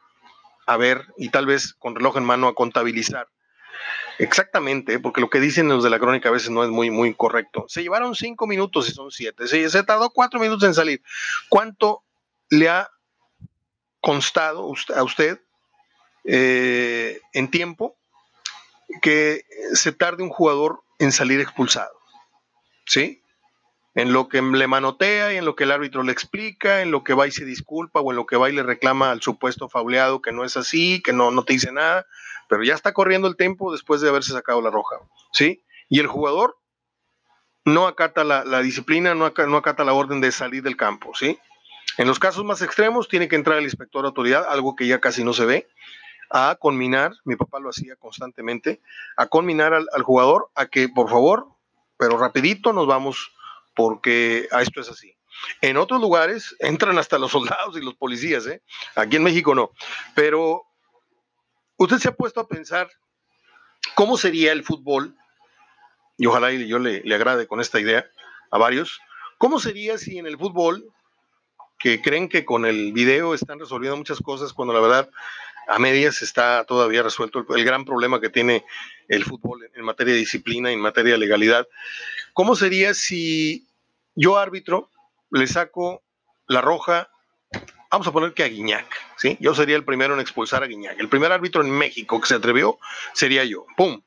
a 0.67 0.79
ver 0.79 1.07
y 1.19 1.29
tal 1.29 1.45
vez 1.45 1.75
con 1.75 1.95
reloj 1.95 2.17
en 2.17 2.25
mano 2.25 2.49
a 2.49 2.55
contabilizar? 2.55 3.29
Exactamente, 4.19 4.99
porque 4.99 5.21
lo 5.21 5.31
que 5.31 5.40
dicen 5.40 5.69
los 5.69 5.85
de 5.85 5.90
la 5.90 5.99
crónica 5.99 6.28
a 6.28 6.33
veces 6.33 6.50
no 6.50 6.64
es 6.64 6.71
muy, 6.71 6.90
muy 6.90 7.14
correcto. 7.14 7.64
Se 7.69 7.83
llevaron 7.83 8.14
cinco 8.14 8.47
minutos 8.47 8.88
y 8.88 8.92
son 8.92 9.11
siete. 9.11 9.47
Se, 9.47 9.69
se 9.69 9.83
tardó 9.83 10.11
cuatro 10.11 10.40
minutos 10.40 10.64
en 10.64 10.75
salir. 10.75 11.02
¿Cuánto 11.49 12.02
le 12.50 12.69
ha 12.69 12.90
constado 14.00 14.71
a 14.95 15.02
usted 15.02 15.40
eh, 16.25 17.21
en 17.33 17.50
tiempo 17.50 17.97
que 19.00 19.45
se 19.73 19.92
tarde 19.92 20.23
un 20.23 20.28
jugador 20.28 20.83
en 20.99 21.12
salir 21.12 21.40
expulsado. 21.40 21.92
¿Sí? 22.87 23.22
En 23.94 24.12
lo 24.12 24.28
que 24.28 24.40
le 24.40 24.66
manotea 24.66 25.34
y 25.34 25.37
en 25.37 25.44
lo 25.44 25.54
que 25.54 25.64
el 25.64 25.70
árbitro 25.70 26.02
le 26.02 26.12
explica, 26.12 26.80
en 26.80 26.90
lo 26.90 27.04
que 27.04 27.12
va 27.14 27.26
y 27.26 27.30
se 27.30 27.44
disculpa 27.44 28.00
o 28.00 28.11
en 28.11 28.16
lo 28.16 28.26
que 28.26 28.37
va 28.37 28.49
y 28.49 28.54
le 28.54 28.62
reclama 28.62 29.11
al 29.11 29.20
supuesto 29.20 29.68
fauleado 29.68 30.22
que 30.22 30.32
no 30.32 30.44
es 30.44 30.56
así, 30.56 31.02
que 31.02 31.12
no, 31.12 31.30
no 31.30 31.44
te 31.44 31.52
dice 31.52 31.72
nada, 31.72 32.06
pero 32.49 32.64
ya 32.64 32.75
está 32.75 32.92
corriendo 32.92 33.28
el 33.28 33.37
tiempo 33.37 33.72
después 33.72 34.00
de 34.00 34.08
haberse 34.08 34.32
sacado 34.32 34.62
la 34.62 34.70
roja. 34.70 34.96
¿Sí? 35.32 35.62
Y 35.88 36.00
el 36.00 36.06
jugador 36.06 36.56
no 37.64 37.87
acata 37.87 38.25
la, 38.25 38.62
disciplina, 38.62 39.14
no 39.14 39.26
acata, 39.26 39.84
la 39.84 39.92
orden 39.92 40.20
de 40.20 40.32
salir 40.32 40.62
del 40.62 40.76
campo. 40.76 41.12
¿Sí? 41.14 41.38
En 41.99 42.08
los 42.08 42.18
casos 42.18 42.44
más 42.44 42.62
extremos 42.62 43.08
tiene 43.08 43.28
que 43.28 43.37
entrar 43.37 43.58
el 43.58 43.64
inspector 43.64 44.02
de 44.02 44.08
autoridad, 44.08 44.46
algo 44.49 44.75
que 44.75 44.87
ya 44.87 45.00
casi 45.00 45.22
no 45.22 45.32
se 45.32 45.44
ve, 45.44 45.68
a 46.30 46.56
conminar, 46.58 47.12
mi 47.25 47.37
papá 47.37 47.61
lo 47.61 47.68
hacía 47.68 47.96
constantemente, 47.96 48.80
a 49.16 49.26
conminar 49.26 49.75
al, 49.75 50.02
jugador 50.02 50.50
a 50.54 50.66
que 50.66 50.88
por 50.88 51.11
favor, 51.11 51.49
pero 51.99 52.16
rapidito 52.16 52.72
nos 52.72 52.87
vamos 52.87 53.32
porque 53.75 54.49
a 54.50 54.62
esto 54.62 54.81
es 54.81 54.88
así. 54.88 55.14
En 55.61 55.76
otros 55.76 56.00
lugares 56.00 56.55
entran 56.59 56.99
hasta 56.99 57.19
los 57.19 57.33
soldados 57.33 57.76
y 57.76 57.81
los 57.81 57.95
policías, 57.95 58.47
¿eh? 58.47 58.62
aquí 58.95 59.17
en 59.17 59.25
México 59.25 59.55
no. 59.55 59.73
Pero 60.14 60.62
usted 61.76 61.99
se 61.99 62.09
ha 62.09 62.14
puesto 62.14 62.41
a 62.41 62.49
pensar 62.49 62.91
cómo 63.95 64.17
sería 64.17 64.52
el 64.52 64.64
fútbol, 64.64 65.17
y 66.17 66.26
ojalá 66.26 66.52
yo 66.52 66.79
le, 66.79 67.02
agrade 67.14 67.47
con 67.47 67.61
esta 67.61 67.81
idea 67.81 68.07
a 68.50 68.59
varios, 68.59 69.00
cómo 69.38 69.59
sería 69.59 69.99
si 69.99 70.19
en 70.19 70.26
el 70.26 70.38
fútbol, 70.38 70.87
que 71.79 72.00
creen 72.00 72.29
que 72.29 72.45
con 72.45 72.64
el 72.64 72.93
video 72.93 73.35
están 73.35 73.59
resolviendo 73.59 73.97
muchas 73.97 74.21
cosas, 74.21 74.52
cuando 74.52 74.73
la 74.73 74.81
verdad 74.81 75.11
a 75.67 75.79
medias 75.79 76.23
está 76.23 76.64
todavía 76.64 77.02
resuelto 77.02 77.45
el, 77.55 77.64
gran 77.64 77.85
problema 77.85 78.21
que 78.21 78.29
tiene 78.29 78.64
el 79.09 79.25
fútbol 79.25 79.69
en 79.75 79.85
materia 79.85 80.14
de 80.14 80.21
disciplina, 80.21 80.71
en 80.71 80.81
materia 80.81 81.12
de 81.12 81.19
legalidad. 81.19 81.67
¿Cómo 82.33 82.57
sería 82.57 82.95
si 82.95 83.67
yo 84.15 84.39
árbitro 84.39 84.91
le 85.31 85.47
saco 85.47 86.03
la 86.47 86.61
roja? 86.62 87.11
Vamos 87.91 88.07
a 88.07 88.12
poner 88.12 88.33
que 88.33 88.43
a 88.43 88.49
Guiñac, 88.49 88.87
¿sí? 89.17 89.37
Yo 89.39 89.55
sería 89.55 89.77
el 89.77 89.85
primero 89.85 90.15
en 90.15 90.21
expulsar 90.21 90.62
a 90.62 90.67
Guiñac. 90.67 90.99
El 90.99 91.11
primer 91.11 91.31
árbitro 91.31 91.62
en 91.62 91.71
México 91.71 92.21
que 92.21 92.27
se 92.27 92.35
atrevió 92.35 92.79
sería 93.12 93.45
yo. 93.45 93.67
¡Pum! 93.77 94.01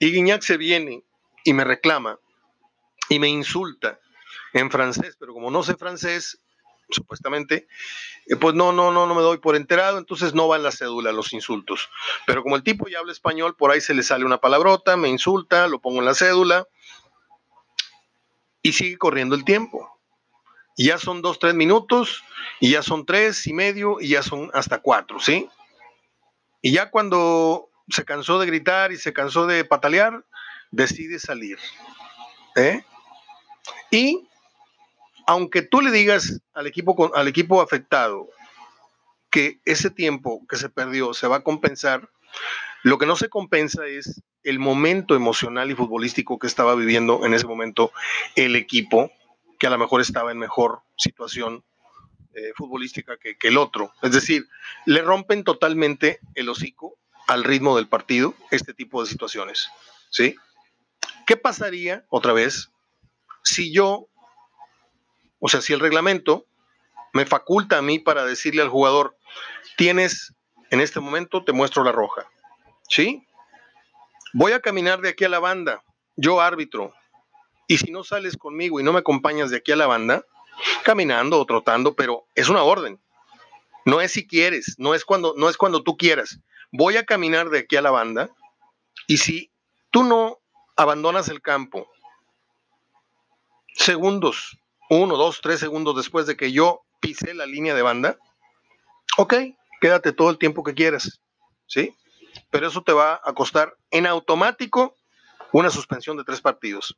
Y 0.00 0.10
Guiñac 0.10 0.42
se 0.42 0.56
viene 0.56 1.04
y 1.44 1.52
me 1.52 1.62
reclama 1.62 2.18
y 3.08 3.20
me 3.20 3.28
insulta 3.28 4.00
en 4.52 4.70
francés, 4.70 5.16
pero 5.18 5.32
como 5.32 5.50
no 5.50 5.62
sé 5.62 5.76
francés, 5.76 6.40
supuestamente, 6.90 7.68
eh, 8.26 8.36
pues 8.36 8.54
no, 8.54 8.72
no, 8.72 8.90
no, 8.90 9.06
no 9.06 9.14
me 9.14 9.22
doy 9.22 9.38
por 9.38 9.54
enterado, 9.54 9.98
entonces 9.98 10.34
no 10.34 10.48
va 10.48 10.56
en 10.56 10.64
la 10.64 10.72
cédula 10.72 11.12
los 11.12 11.32
insultos. 11.32 11.88
Pero 12.26 12.42
como 12.42 12.56
el 12.56 12.64
tipo 12.64 12.88
ya 12.88 12.98
habla 12.98 13.12
español, 13.12 13.54
por 13.56 13.70
ahí 13.70 13.80
se 13.80 13.94
le 13.94 14.02
sale 14.02 14.24
una 14.24 14.38
palabrota, 14.38 14.96
me 14.96 15.08
insulta, 15.08 15.68
lo 15.68 15.80
pongo 15.80 16.00
en 16.00 16.06
la 16.06 16.14
cédula 16.14 16.66
y 18.68 18.72
sigue 18.72 18.98
corriendo 18.98 19.34
el 19.34 19.44
tiempo. 19.44 19.98
Y 20.76 20.86
ya 20.86 20.98
son 20.98 21.22
dos, 21.22 21.38
tres 21.38 21.54
minutos, 21.54 22.22
y 22.60 22.70
ya 22.72 22.82
son 22.82 23.04
tres 23.04 23.46
y 23.46 23.52
medio, 23.52 24.00
y 24.00 24.08
ya 24.08 24.22
son 24.22 24.50
hasta 24.54 24.78
cuatro, 24.78 25.18
¿sí? 25.18 25.48
Y 26.62 26.72
ya 26.72 26.90
cuando 26.90 27.70
se 27.88 28.04
cansó 28.04 28.38
de 28.38 28.46
gritar 28.46 28.92
y 28.92 28.96
se 28.96 29.12
cansó 29.12 29.46
de 29.46 29.64
patalear, 29.64 30.24
decide 30.70 31.18
salir. 31.18 31.58
¿eh? 32.56 32.84
Y 33.90 34.28
aunque 35.26 35.62
tú 35.62 35.80
le 35.80 35.90
digas 35.90 36.40
al 36.54 36.66
equipo, 36.66 37.10
al 37.14 37.28
equipo 37.28 37.60
afectado 37.60 38.28
que 39.30 39.60
ese 39.64 39.90
tiempo 39.90 40.46
que 40.48 40.56
se 40.56 40.68
perdió 40.68 41.14
se 41.14 41.26
va 41.26 41.36
a 41.36 41.44
compensar, 41.44 42.08
lo 42.82 42.98
que 42.98 43.06
no 43.06 43.16
se 43.16 43.28
compensa 43.28 43.86
es 43.86 44.22
el 44.42 44.58
momento 44.58 45.14
emocional 45.14 45.70
y 45.70 45.74
futbolístico 45.74 46.38
que 46.38 46.46
estaba 46.46 46.74
viviendo 46.74 47.24
en 47.24 47.34
ese 47.34 47.46
momento 47.46 47.92
el 48.36 48.56
equipo, 48.56 49.10
que 49.58 49.66
a 49.66 49.70
lo 49.70 49.78
mejor 49.78 50.00
estaba 50.00 50.30
en 50.30 50.38
mejor 50.38 50.82
situación 50.96 51.64
eh, 52.34 52.52
futbolística 52.56 53.16
que, 53.16 53.36
que, 53.36 53.48
el 53.48 53.58
otro. 53.58 53.92
Es 54.02 54.12
decir, 54.12 54.48
le 54.86 55.02
rompen 55.02 55.44
totalmente 55.44 56.20
el 56.34 56.48
hocico 56.48 56.96
al 57.26 57.44
ritmo 57.44 57.76
del 57.76 57.88
partido 57.88 58.34
este 58.50 58.74
tipo 58.74 59.02
de 59.02 59.08
situaciones. 59.08 59.68
¿sí? 60.10 60.36
¿Qué 61.26 61.36
pasaría, 61.36 62.04
otra 62.08 62.32
vez, 62.32 62.70
si 63.42 63.72
yo 63.72 64.08
o 65.40 65.48
sea, 65.48 65.60
si 65.60 65.72
el 65.72 65.80
reglamento 65.80 66.46
me 67.12 67.26
faculta 67.26 67.78
a 67.78 67.82
mí 67.82 67.98
para 67.98 68.24
decirle 68.24 68.62
al 68.62 68.68
jugador, 68.68 69.16
tienes, 69.76 70.34
en 70.70 70.80
este 70.80 71.00
momento 71.00 71.44
te 71.44 71.52
muestro 71.52 71.84
la 71.84 71.92
roja, 71.92 72.28
¿sí? 72.88 73.26
Voy 74.32 74.52
a 74.52 74.60
caminar 74.60 75.00
de 75.00 75.10
aquí 75.10 75.24
a 75.24 75.28
la 75.28 75.38
banda, 75.38 75.82
yo 76.16 76.40
árbitro, 76.40 76.92
y 77.66 77.78
si 77.78 77.90
no 77.90 78.02
sales 78.02 78.36
conmigo 78.36 78.80
y 78.80 78.82
no 78.82 78.92
me 78.92 79.00
acompañas 79.00 79.50
de 79.50 79.58
aquí 79.58 79.72
a 79.72 79.76
la 79.76 79.86
banda, 79.86 80.24
caminando 80.84 81.38
o 81.38 81.46
trotando, 81.46 81.94
pero 81.94 82.26
es 82.34 82.48
una 82.48 82.62
orden. 82.62 82.98
No 83.84 84.00
es 84.00 84.12
si 84.12 84.26
quieres, 84.26 84.74
no 84.78 84.94
es 84.94 85.04
cuando, 85.04 85.34
no 85.36 85.48
es 85.48 85.56
cuando 85.56 85.82
tú 85.82 85.96
quieras. 85.96 86.40
Voy 86.72 86.96
a 86.96 87.04
caminar 87.04 87.50
de 87.50 87.60
aquí 87.60 87.76
a 87.76 87.82
la 87.82 87.90
banda 87.90 88.30
y 89.06 89.18
si 89.18 89.50
tú 89.90 90.02
no 90.02 90.38
abandonas 90.76 91.28
el 91.28 91.40
campo 91.40 91.88
segundos, 93.74 94.58
uno, 94.90 95.16
dos, 95.16 95.40
tres 95.42 95.60
segundos 95.60 95.96
después 95.96 96.26
de 96.26 96.36
que 96.36 96.52
yo 96.52 96.82
pisé 97.00 97.34
la 97.34 97.46
línea 97.46 97.74
de 97.74 97.82
banda, 97.82 98.18
ok, 99.16 99.34
quédate 99.80 100.12
todo 100.12 100.30
el 100.30 100.38
tiempo 100.38 100.64
que 100.64 100.74
quieras, 100.74 101.20
¿sí? 101.66 101.94
Pero 102.50 102.68
eso 102.68 102.82
te 102.82 102.92
va 102.92 103.20
a 103.24 103.32
costar 103.32 103.76
en 103.90 104.06
automático 104.06 104.94
una 105.52 105.70
suspensión 105.70 106.16
de 106.16 106.24
tres 106.24 106.40
partidos. 106.40 106.96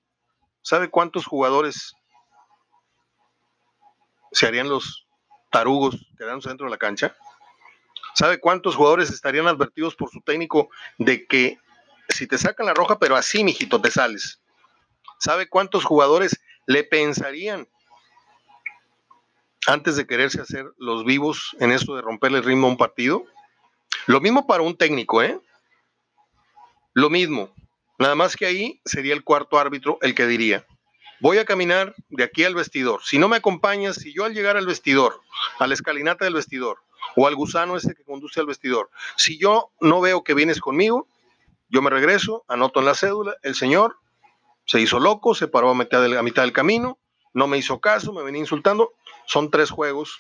¿Sabe 0.63 0.91
cuántos 0.91 1.27
jugadores 1.27 1.95
se 4.33 4.47
harían 4.47 4.69
los 4.69 5.07
tarugos 5.51 5.97
quedándose 6.17 6.49
dentro 6.49 6.67
de 6.67 6.71
la 6.71 6.79
cancha? 6.79 7.17
¿Sabe 8.15 8.41
cuántos 8.41 8.77
jugadores 8.77 9.11
estarían 9.11 9.47
advertidos 9.47 9.95
por 9.95 10.11
su 10.11 10.21
técnico 10.21 10.69
de 10.99 11.27
que 11.27 11.59
si 12.09 12.27
te 12.27 12.39
sacan 12.39 12.67
la 12.67 12.75
roja, 12.75 12.99
pero 12.99 13.17
así, 13.17 13.45
mijito, 13.45 13.81
te 13.81 13.91
sales? 13.91 14.41
¿Sabe 15.19 15.49
cuántos 15.49 15.85
jugadores 15.85 16.41
le 16.67 16.85
pensarían 16.85 17.69
antes 19.67 19.97
de 19.97 20.07
quererse 20.07 20.41
hacer 20.41 20.67
los 20.79 21.05
vivos 21.05 21.57
en 21.61 21.73
eso 21.73 21.95
de 21.95 22.03
romperle 22.03 22.39
el 22.39 22.45
ritmo 22.45 22.67
a 22.67 22.71
un 22.71 22.77
partido? 22.77 23.25
Lo 24.07 24.21
mismo 24.21 24.47
para 24.47 24.62
un 24.62 24.76
técnico, 24.76 25.23
¿eh? 25.23 25.38
Lo 26.95 27.11
mismo. 27.11 27.54
Nada 27.99 28.14
más 28.14 28.37
que 28.37 28.47
ahí 28.47 28.80
sería 28.85 29.14
el 29.14 29.25
cuarto 29.25 29.59
árbitro 29.59 29.99
el 30.00 30.14
que 30.14 30.26
diría, 30.26 30.66
voy 31.21 31.38
a 31.38 31.45
caminar 31.45 31.95
de 32.09 32.25
aquí 32.25 32.45
al 32.45 32.54
vestidor. 32.54 33.02
Si 33.04 33.19
no 33.19 33.28
me 33.28 33.37
acompañas, 33.37 33.97
si 33.97 34.12
yo 34.12 34.25
al 34.25 34.35
llegar 34.35 34.57
al 34.57 34.66
vestidor, 34.66 35.21
a 35.59 35.66
la 35.66 35.75
escalinata 35.75 36.25
del 36.25 36.35
vestidor, 36.35 36.78
o 37.16 37.26
al 37.26 37.35
gusano 37.35 37.76
ese 37.76 37.95
que 37.95 38.04
conduce 38.04 38.40
al 38.40 38.47
vestidor, 38.47 38.90
si 39.16 39.38
yo 39.38 39.71
no 39.80 40.00
veo 40.00 40.25
que 40.25 40.35
vienes 40.35 40.61
conmigo, 40.61 41.07
yo 41.69 41.83
me 41.83 41.90
regreso, 41.90 42.45
anoto 42.49 42.80
en 42.80 42.87
la 42.87 42.95
cédula, 42.95 43.37
el 43.42 43.54
señor 43.54 43.97
se 44.64 44.80
hizo 44.80 44.99
loco, 44.99 45.35
se 45.35 45.49
paró 45.49 45.71
a 45.71 45.75
mitad, 45.75 46.02
del, 46.02 46.21
mitad 46.23 46.42
del 46.42 46.52
camino, 46.52 46.99
no 47.33 47.47
me 47.47 47.59
hizo 47.59 47.80
caso, 47.80 48.12
me 48.12 48.23
venía 48.23 48.40
insultando. 48.40 48.92
Son 49.26 49.50
tres 49.50 49.71
juegos 49.71 50.19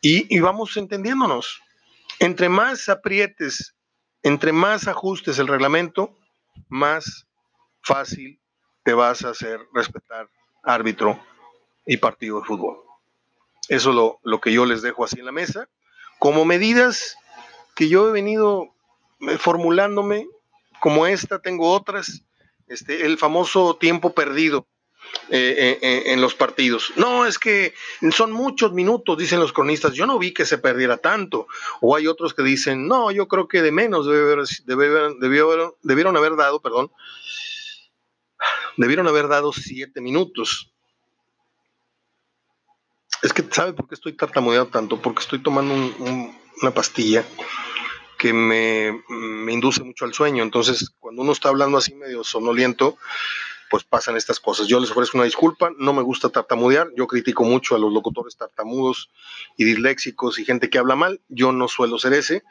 y, 0.00 0.34
y 0.34 0.40
vamos 0.40 0.76
entendiéndonos. 0.76 1.60
Entre 2.18 2.48
más 2.48 2.88
aprietes, 2.88 3.74
entre 4.22 4.52
más 4.52 4.88
ajustes 4.88 5.38
el 5.38 5.48
reglamento, 5.48 6.16
más 6.68 7.26
fácil 7.82 8.40
te 8.82 8.94
vas 8.94 9.24
a 9.24 9.30
hacer 9.30 9.60
respetar 9.72 10.28
árbitro 10.62 11.20
y 11.86 11.96
partido 11.96 12.40
de 12.40 12.46
fútbol. 12.46 12.78
Eso 13.68 13.90
es 13.90 13.96
lo, 13.96 14.20
lo, 14.22 14.40
que 14.40 14.52
yo 14.52 14.66
les 14.66 14.82
dejo 14.82 15.04
así 15.04 15.20
en 15.20 15.26
la 15.26 15.32
mesa, 15.32 15.68
como 16.18 16.44
medidas 16.44 17.16
que 17.74 17.88
yo 17.88 18.08
he 18.08 18.12
venido 18.12 18.74
eh, 19.20 19.38
formulándome, 19.38 20.28
como 20.80 21.06
esta, 21.06 21.40
tengo 21.40 21.72
otras, 21.72 22.24
este, 22.68 23.06
el 23.06 23.18
famoso 23.18 23.76
tiempo 23.76 24.12
perdido. 24.12 24.66
Eh, 25.30 25.54
eh, 25.56 25.78
eh, 25.80 26.02
en 26.12 26.20
los 26.20 26.34
partidos. 26.34 26.92
No, 26.96 27.24
es 27.24 27.38
que 27.38 27.72
son 28.10 28.30
muchos 28.30 28.72
minutos, 28.72 29.16
dicen 29.16 29.40
los 29.40 29.54
cronistas. 29.54 29.94
Yo 29.94 30.06
no 30.06 30.18
vi 30.18 30.34
que 30.34 30.44
se 30.44 30.58
perdiera 30.58 30.98
tanto. 30.98 31.46
O 31.80 31.96
hay 31.96 32.06
otros 32.06 32.34
que 32.34 32.42
dicen, 32.42 32.86
no, 32.86 33.10
yo 33.10 33.26
creo 33.26 33.48
que 33.48 33.62
de 33.62 33.72
menos 33.72 34.06
debieron 34.06 36.16
haber 36.16 36.36
dado, 36.36 36.60
perdón, 36.60 36.92
debieron 38.76 39.08
haber 39.08 39.28
dado 39.28 39.52
siete 39.52 40.02
minutos. 40.02 40.70
Es 43.22 43.32
que, 43.32 43.42
¿sabe 43.50 43.72
por 43.72 43.88
qué 43.88 43.94
estoy 43.94 44.12
tartamudeando 44.12 44.70
tanto? 44.70 45.00
Porque 45.00 45.20
estoy 45.20 45.42
tomando 45.42 45.74
una 46.60 46.74
pastilla 46.74 47.24
que 48.18 48.32
me, 48.32 49.02
induce 49.52 49.82
mucho 49.82 50.04
al 50.04 50.14
sueño. 50.14 50.42
Entonces, 50.42 50.90
cuando 51.00 51.22
uno 51.22 51.32
está 51.32 51.48
hablando 51.48 51.78
así 51.78 51.94
medio 51.94 52.24
sonoliento, 52.24 52.96
pues 53.74 53.82
pasan 53.82 54.16
estas 54.16 54.38
cosas. 54.38 54.68
Yo 54.68 54.78
les 54.78 54.92
ofrezco 54.92 55.18
una 55.18 55.24
disculpa, 55.24 55.72
no 55.78 55.92
me 55.92 56.02
gusta 56.02 56.28
tartamudear, 56.28 56.92
yo 56.96 57.08
critico 57.08 57.42
mucho 57.42 57.74
a 57.74 57.78
los 57.80 57.92
locutores 57.92 58.36
tartamudos 58.36 59.10
y 59.56 59.64
disléxicos 59.64 60.38
y 60.38 60.44
gente 60.44 60.70
que 60.70 60.78
habla 60.78 60.94
mal, 60.94 61.20
yo 61.28 61.50
no 61.50 61.66
suelo 61.66 61.98
ser 61.98 62.12
ese. 62.12 62.44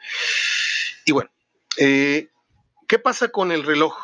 Y 1.06 1.12
bueno, 1.12 1.30
eh, 1.78 2.28
¿qué 2.86 2.98
pasa 2.98 3.28
con 3.28 3.52
el 3.52 3.62
reloj? 3.62 3.96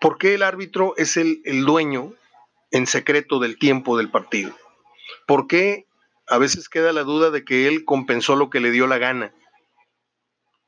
¿Por 0.00 0.18
qué 0.18 0.34
el 0.34 0.42
árbitro 0.42 0.94
es 0.96 1.16
el, 1.16 1.40
el 1.44 1.64
dueño 1.64 2.14
en 2.72 2.88
secreto 2.88 3.38
del 3.38 3.56
tiempo 3.56 3.96
del 3.96 4.10
partido? 4.10 4.56
¿Por 5.28 5.46
qué 5.46 5.86
a 6.26 6.38
veces 6.38 6.68
queda 6.68 6.92
la 6.92 7.04
duda 7.04 7.30
de 7.30 7.44
que 7.44 7.68
él 7.68 7.84
compensó 7.84 8.34
lo 8.34 8.50
que 8.50 8.58
le 8.58 8.72
dio 8.72 8.88
la 8.88 8.98
gana? 8.98 9.32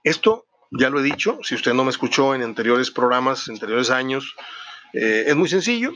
Esto, 0.05 0.47
ya 0.71 0.91
lo 0.91 1.01
he 1.01 1.03
dicho, 1.03 1.41
si 1.43 1.57
usted 1.57 1.75
no 1.75 1.83
me 1.83 1.91
escuchó 1.91 2.37
en 2.37 2.43
anteriores 2.43 2.93
programas, 2.93 3.49
anteriores 3.49 3.91
años, 3.91 4.37
eh, 4.93 5.25
es 5.27 5.37
muy 5.37 5.49
sencillo. 5.49 5.93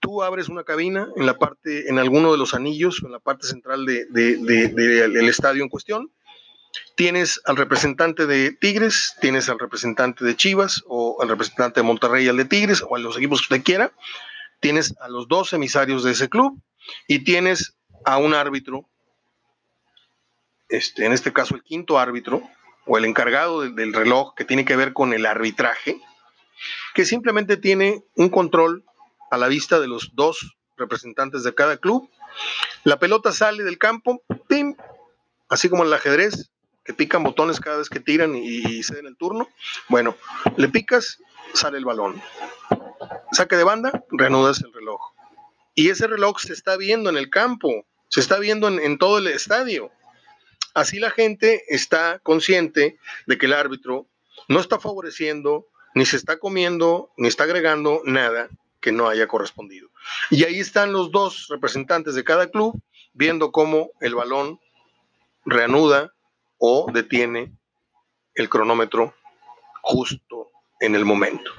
Tú 0.00 0.22
abres 0.22 0.48
una 0.48 0.64
cabina 0.64 1.08
en 1.16 1.26
la 1.26 1.38
parte, 1.38 1.88
en 1.88 1.98
alguno 1.98 2.30
de 2.30 2.38
los 2.38 2.54
anillos, 2.54 3.02
en 3.04 3.12
la 3.12 3.18
parte 3.18 3.46
central 3.46 3.84
del 3.84 4.06
de, 4.12 5.28
estadio 5.28 5.62
en 5.62 5.68
cuestión. 5.68 6.12
Tienes 6.96 7.40
al 7.46 7.56
representante 7.56 8.26
de 8.26 8.52
Tigres, 8.52 9.16
tienes 9.20 9.48
al 9.48 9.58
representante 9.58 10.24
de 10.24 10.36
Chivas, 10.36 10.82
o 10.86 11.20
al 11.20 11.28
representante 11.28 11.80
de 11.80 11.86
Monterrey 11.86 12.28
al 12.28 12.36
de 12.36 12.44
Tigres, 12.44 12.82
o 12.88 12.94
a 12.94 12.98
los 12.98 13.16
equipos 13.16 13.40
que 13.40 13.54
usted 13.54 13.64
quiera. 13.64 13.92
Tienes 14.60 14.94
a 15.00 15.08
los 15.08 15.26
dos 15.28 15.52
emisarios 15.52 16.04
de 16.04 16.12
ese 16.12 16.28
club 16.28 16.60
y 17.06 17.24
tienes 17.24 17.76
a 18.04 18.18
un 18.18 18.34
árbitro, 18.34 18.88
este, 20.68 21.06
en 21.06 21.12
este 21.12 21.32
caso 21.32 21.54
el 21.54 21.62
quinto 21.62 21.98
árbitro, 21.98 22.42
o 22.86 22.96
el 22.96 23.04
encargado 23.04 23.60
del 23.60 23.92
reloj 23.92 24.34
que 24.34 24.44
tiene 24.44 24.64
que 24.64 24.76
ver 24.76 24.92
con 24.92 25.12
el 25.12 25.26
arbitraje, 25.26 26.00
que 26.98 27.04
simplemente 27.04 27.56
tiene 27.56 28.02
un 28.16 28.28
control 28.28 28.84
a 29.30 29.38
la 29.38 29.46
vista 29.46 29.78
de 29.78 29.86
los 29.86 30.16
dos 30.16 30.56
representantes 30.76 31.44
de 31.44 31.54
cada 31.54 31.76
club. 31.76 32.10
La 32.82 32.98
pelota 32.98 33.30
sale 33.30 33.62
del 33.62 33.78
campo, 33.78 34.20
¡pim! 34.48 34.74
así 35.48 35.68
como 35.68 35.84
el 35.84 35.92
ajedrez, 35.92 36.50
que 36.84 36.94
pican 36.94 37.22
botones 37.22 37.60
cada 37.60 37.76
vez 37.76 37.88
que 37.88 38.00
tiran 38.00 38.34
y, 38.34 38.82
se 38.82 38.96
den 38.96 39.06
el 39.06 39.16
turno. 39.16 39.48
Bueno, 39.88 40.16
le 40.56 40.66
picas, 40.70 41.18
sale 41.54 41.78
el 41.78 41.84
balón. 41.84 42.20
Saque 43.30 43.54
de 43.54 43.62
banda, 43.62 44.04
reanudas 44.10 44.60
el 44.62 44.72
reloj. 44.72 45.00
Y 45.76 45.90
ese 45.90 46.08
reloj 46.08 46.40
se 46.40 46.52
está 46.52 46.76
viendo 46.76 47.10
en 47.10 47.16
el 47.16 47.30
campo, 47.30 47.86
se 48.08 48.18
está 48.18 48.40
viendo 48.40 48.66
en 48.66 48.98
todo 48.98 49.18
el 49.18 49.28
estadio. 49.28 49.92
Así 50.74 50.98
la 50.98 51.10
gente 51.10 51.62
está 51.68 52.18
consciente 52.24 52.98
de 53.28 53.38
que 53.38 53.46
el 53.46 53.52
árbitro 53.52 54.08
no 54.48 54.58
está 54.58 54.80
favoreciendo, 54.80 55.68
ni 55.94 56.06
se 56.06 56.16
está 56.16 56.38
comiendo, 56.38 57.10
ni 57.16 57.28
está 57.28 57.44
agregando 57.44 58.02
nada 58.04 58.48
que 58.80 58.92
no 58.92 59.08
haya 59.08 59.26
correspondido. 59.26 59.88
Y 60.30 60.44
ahí 60.44 60.60
están 60.60 60.92
los 60.92 61.10
dos 61.10 61.48
representantes 61.48 62.14
de 62.14 62.24
cada 62.24 62.50
club 62.50 62.80
viendo 63.12 63.50
cómo 63.50 63.90
el 64.00 64.14
balón 64.14 64.60
reanuda 65.44 66.12
o 66.58 66.90
detiene 66.92 67.52
el 68.34 68.48
cronómetro 68.48 69.14
justo 69.82 70.50
en 70.80 70.94
el 70.94 71.04
momento. 71.04 71.50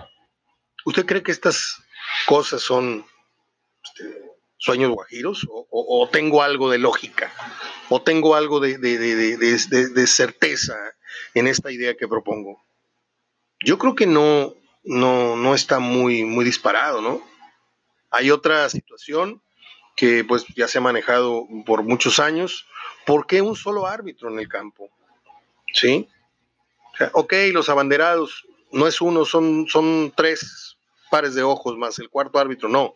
¿Usted 0.86 1.06
cree 1.06 1.24
que 1.24 1.32
estas 1.32 1.84
cosas 2.26 2.62
son 2.62 3.06
este, 3.84 4.30
sueños 4.58 4.92
guajiros 4.92 5.48
o, 5.50 6.10
tengo 6.12 6.44
algo 6.44 6.70
de 6.70 6.78
lógica 6.78 7.32
o 7.90 8.02
tengo 8.02 8.36
algo 8.36 8.60
de, 8.60 10.08
certeza 10.08 10.76
en 11.34 11.48
esta 11.48 11.72
idea 11.72 11.96
que 11.96 12.08
propongo. 12.08 12.62
Yo 13.70 13.78
creo 13.78 13.94
que 13.94 14.08
no, 14.08 14.56
no, 14.84 15.36
no 15.36 15.54
está 15.54 15.78
muy, 15.78 16.24
muy 16.24 16.44
disparado, 16.44 17.02
¿no? 17.02 17.22
Hay 18.10 18.32
otra 18.32 18.68
situación 18.68 19.44
que 19.96 20.24
pues 20.24 20.44
ya 20.56 20.68
se 20.68 20.80
ha 20.80 20.82
manejado 20.82 21.46
por 21.68 21.84
muchos 21.84 22.18
años. 22.18 22.66
¿Por 23.06 23.28
qué 23.28 23.44
un 23.44 23.56
solo 23.56 23.86
árbitro 23.86 24.32
en 24.32 24.40
el 24.40 24.50
campo? 24.50 24.90
¿Sí? 25.72 26.10
ok, 27.14 27.32
los 27.54 27.70
abanderados, 27.70 28.48
no 28.72 28.88
es 28.88 29.02
uno, 29.02 29.24
son, 29.24 29.68
son 29.68 30.14
tres 30.18 30.76
pares 31.12 31.36
de 31.36 31.44
ojos 31.44 31.78
más 31.78 32.00
el 32.00 32.10
cuarto 32.10 32.40
árbitro, 32.40 32.70
no. 32.70 32.96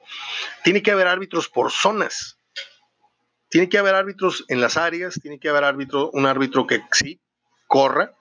Tiene 0.64 0.82
que 0.82 0.90
haber 0.90 1.06
árbitros 1.06 1.50
por 1.50 1.72
zonas. 1.72 2.40
Tiene 3.48 3.70
que 3.70 3.78
haber 3.78 3.94
árbitros 3.94 4.44
en 4.48 4.60
las 4.60 4.76
áreas, 4.76 5.20
tiene 5.22 5.38
que 5.38 5.50
haber 5.50 5.66
árbitro, 5.66 6.10
un 6.14 6.26
árbitro 6.26 6.66
que 6.66 6.82
sí 6.94 7.22
corra, 7.68 8.16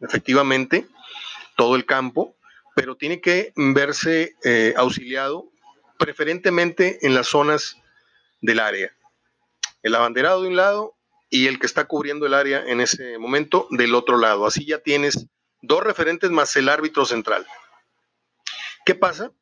efectivamente, 0.00 0.88
todo 1.58 1.74
el 1.74 1.84
campo, 1.86 2.36
pero 2.76 2.96
tiene 2.96 3.20
que 3.20 3.52
verse 3.56 4.36
eh, 4.44 4.74
auxiliado 4.76 5.50
preferentemente 5.98 7.04
en 7.04 7.16
las 7.16 7.26
zonas 7.26 7.76
del 8.40 8.60
área. 8.60 8.96
El 9.82 9.96
abanderado 9.96 10.42
de 10.42 10.48
un 10.48 10.54
lado 10.54 10.94
y 11.28 11.48
el 11.48 11.58
que 11.58 11.66
está 11.66 11.86
cubriendo 11.86 12.26
el 12.26 12.34
área 12.34 12.64
en 12.64 12.80
ese 12.80 13.18
momento 13.18 13.66
del 13.72 13.96
otro 13.96 14.18
lado. 14.18 14.46
Así 14.46 14.64
ya 14.66 14.78
tienes 14.78 15.26
dos 15.60 15.82
referentes 15.82 16.30
más 16.30 16.54
el 16.54 16.68
árbitro 16.68 17.04
central. 17.04 17.44
¿Qué 18.86 18.94
pasa? 18.94 19.32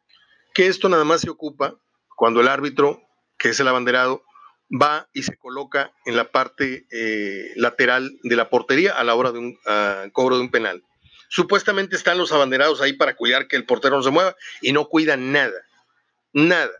Que 0.54 0.68
esto 0.68 0.88
nada 0.88 1.04
más 1.04 1.20
se 1.20 1.28
ocupa 1.28 1.76
cuando 2.16 2.40
el 2.40 2.48
árbitro, 2.48 3.02
que 3.36 3.50
es 3.50 3.60
el 3.60 3.68
abanderado, 3.68 4.24
va 4.72 5.10
y 5.12 5.22
se 5.24 5.36
coloca 5.36 5.92
en 6.06 6.16
la 6.16 6.30
parte 6.30 6.86
eh, 6.90 7.52
lateral 7.56 8.18
de 8.22 8.36
la 8.36 8.48
portería 8.48 8.92
a 8.92 9.04
la 9.04 9.14
hora 9.14 9.32
de 9.32 9.38
un 9.38 9.58
cobro 10.12 10.36
de 10.36 10.42
un 10.42 10.50
penal. 10.50 10.82
Supuestamente 11.28 11.96
están 11.96 12.18
los 12.18 12.32
abanderados 12.32 12.80
ahí 12.80 12.92
para 12.92 13.16
cuidar 13.16 13.48
que 13.48 13.56
el 13.56 13.64
portero 13.64 13.96
no 13.96 14.02
se 14.02 14.10
mueva 14.10 14.36
y 14.60 14.72
no 14.72 14.88
cuidan 14.88 15.32
nada, 15.32 15.66
nada. 16.32 16.72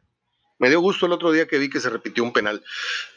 Me 0.59 0.71
dio 0.71 0.81
gusto 0.81 1.07
el 1.07 1.13
otro 1.13 1.33
día 1.33 1.47
que 1.47 1.59
vi 1.59 1.69
que 1.69 1.81
se 1.81 1.91
repitió 1.91 2.25
un 2.25 2.33
penal, 2.33 2.65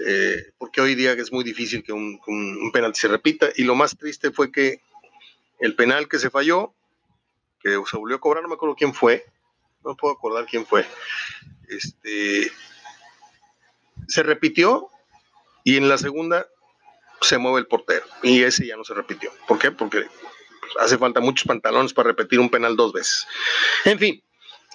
eh, 0.05 0.51
porque 0.57 0.81
hoy 0.81 0.95
día 0.95 1.13
es 1.13 1.31
muy 1.31 1.43
difícil 1.43 1.83
que 1.83 1.93
un, 1.93 2.19
un, 2.27 2.71
penal 2.73 2.93
se 2.95 3.07
repita. 3.07 3.49
Y 3.55 3.63
lo 3.63 3.75
más 3.75 3.97
triste 3.97 4.31
fue 4.31 4.51
que 4.51 4.81
el 5.59 5.75
penal 5.75 6.09
que 6.09 6.19
se 6.19 6.29
falló, 6.29 6.73
que 7.61 7.81
se 7.89 7.97
volvió 7.97 8.17
a 8.17 8.19
cobrar, 8.19 8.43
no 8.43 8.49
me 8.49 8.55
acuerdo 8.55 8.75
quién 8.75 8.93
fue, 8.93 9.25
no 9.85 9.95
puedo 9.95 10.13
acordar 10.13 10.45
quién 10.45 10.65
fue, 10.65 10.85
este, 11.69 12.51
se 14.07 14.23
repitió 14.23 14.89
y 15.63 15.77
en 15.77 15.87
la 15.87 15.97
segunda 15.97 16.47
se 17.21 17.37
mueve 17.37 17.59
el 17.59 17.67
portero 17.67 18.05
y 18.23 18.43
ese 18.43 18.65
ya 18.65 18.75
no 18.75 18.83
se 18.83 18.93
repitió. 18.93 19.31
¿Por 19.47 19.59
qué? 19.59 19.71
Porque 19.71 20.07
hace 20.79 20.97
falta 20.97 21.19
muchos 21.19 21.47
pantalones 21.47 21.93
para 21.93 22.09
repetir 22.09 22.39
un 22.39 22.49
penal 22.49 22.75
dos 22.75 22.93
veces. 22.93 23.27
En 23.85 23.97
fin, 23.97 24.23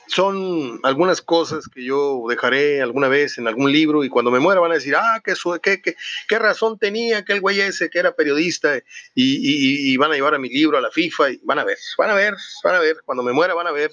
son 0.07 0.80
algunas 0.83 1.22
cosas 1.22 1.66
que 1.68 1.85
yo 1.85 2.24
dejaré 2.28 2.83
alguna 2.83 3.09
vez 3.09 3.38
en 3.38 3.48
algún 3.48 3.72
libro 3.72 4.04
y 4.04 4.09
cuando 4.09 4.30
me 4.30 4.38
muera 4.38 4.61
van 4.61 4.72
a 4.72 4.74
decir, 4.74 4.94
ah, 4.96 5.20
qué, 5.24 5.35
qué, 5.62 5.96
qué, 6.28 6.38
razón 6.38 6.78
tenía 6.78 7.18
aquel 7.18 7.40
güey 7.40 7.61
ese 7.61 7.88
que 7.90 7.98
era 7.98 8.14
periodista 8.14 8.78
y, 9.14 9.96
van 9.96 10.12
a 10.12 10.14
llevar 10.14 10.35
a 10.35 10.38
mi 10.38 10.48
libro 10.48 10.76
a 10.76 10.80
la 10.80 10.90
FIFA 10.90 11.30
y 11.30 11.40
van 11.44 11.59
a 11.59 11.64
ver, 11.64 11.78
van 11.96 12.11
a 12.11 12.14
ver, 12.14 12.35
van 12.62 12.74
a 12.74 12.78
ver, 12.80 12.96
cuando 13.04 13.22
me 13.22 13.33
muera 13.33 13.54
van 13.54 13.66
a 13.66 13.72
ver, 13.72 13.90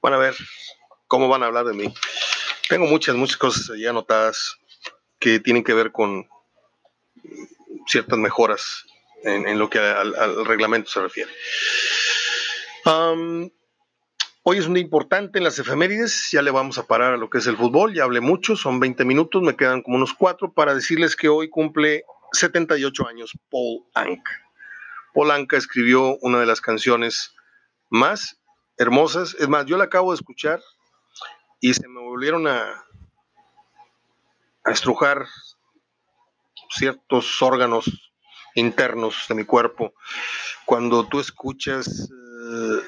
van 0.00 0.14
a 0.14 0.18
ver 0.18 0.34
cómo 1.06 1.28
van 1.28 1.42
a 1.42 1.46
hablar 1.46 1.66
de 1.66 1.74
mí. 1.74 1.92
Tengo 2.68 2.86
muchas, 2.86 3.16
muchas 3.16 3.36
cosas 3.36 3.76
ya 3.78 3.90
anotadas 3.90 4.56
que 5.18 5.40
tienen 5.40 5.64
que 5.64 5.74
ver 5.74 5.92
con 5.92 6.28
ciertas 7.86 8.18
mejoras 8.18 8.84
en, 9.22 9.58
lo 9.58 9.68
que 9.68 9.78
al, 9.78 10.44
reglamento 10.46 10.90
se 10.90 11.00
refiere. 11.00 11.30
hoy 12.84 14.58
es 14.58 14.66
un 14.66 14.74
día 14.74 14.82
importante 14.82 15.38
en 15.38 15.44
las 15.44 15.58
efemérides, 15.58 16.28
ya 16.32 16.42
le 16.42 16.50
vamos 16.50 16.78
a 16.78 16.86
parar 16.86 17.14
a 17.14 17.16
lo 17.16 17.28
que 17.28 17.38
es 17.38 17.46
el 17.46 17.56
fútbol, 17.56 17.94
ya 17.94 18.04
hablé 18.04 18.20
mucho, 18.20 18.56
son 18.56 18.80
20 18.80 19.04
minutos, 19.04 19.42
me 19.42 19.56
quedan 19.56 19.82
como 19.82 19.96
unos 19.96 20.14
cuatro 20.14 20.52
para 20.52 20.74
decirles 20.74 21.16
que 21.16 21.28
hoy 21.28 21.50
cumple 21.50 22.04
78 22.32 23.08
años 23.08 23.36
Paul 23.50 23.84
Anka. 23.94 24.42
Paul 25.14 25.30
Anka 25.30 25.56
escribió 25.56 26.16
una 26.20 26.40
de 26.40 26.46
las 26.46 26.60
canciones 26.60 27.34
más 27.90 28.40
hermosas, 28.76 29.34
es 29.38 29.48
más, 29.48 29.66
yo 29.66 29.76
la 29.76 29.84
acabo 29.84 30.12
de 30.12 30.16
escuchar 30.16 30.60
y 31.60 31.74
se 31.74 31.88
me 31.88 32.00
volvieron 32.00 32.46
a 32.46 32.84
estrujar 34.66 35.26
ciertos 36.70 37.42
órganos 37.42 38.07
internos 38.58 39.26
de 39.28 39.34
mi 39.34 39.44
cuerpo. 39.44 39.94
Cuando 40.64 41.06
tú 41.06 41.20
escuchas 41.20 42.10
eh, 42.10 42.82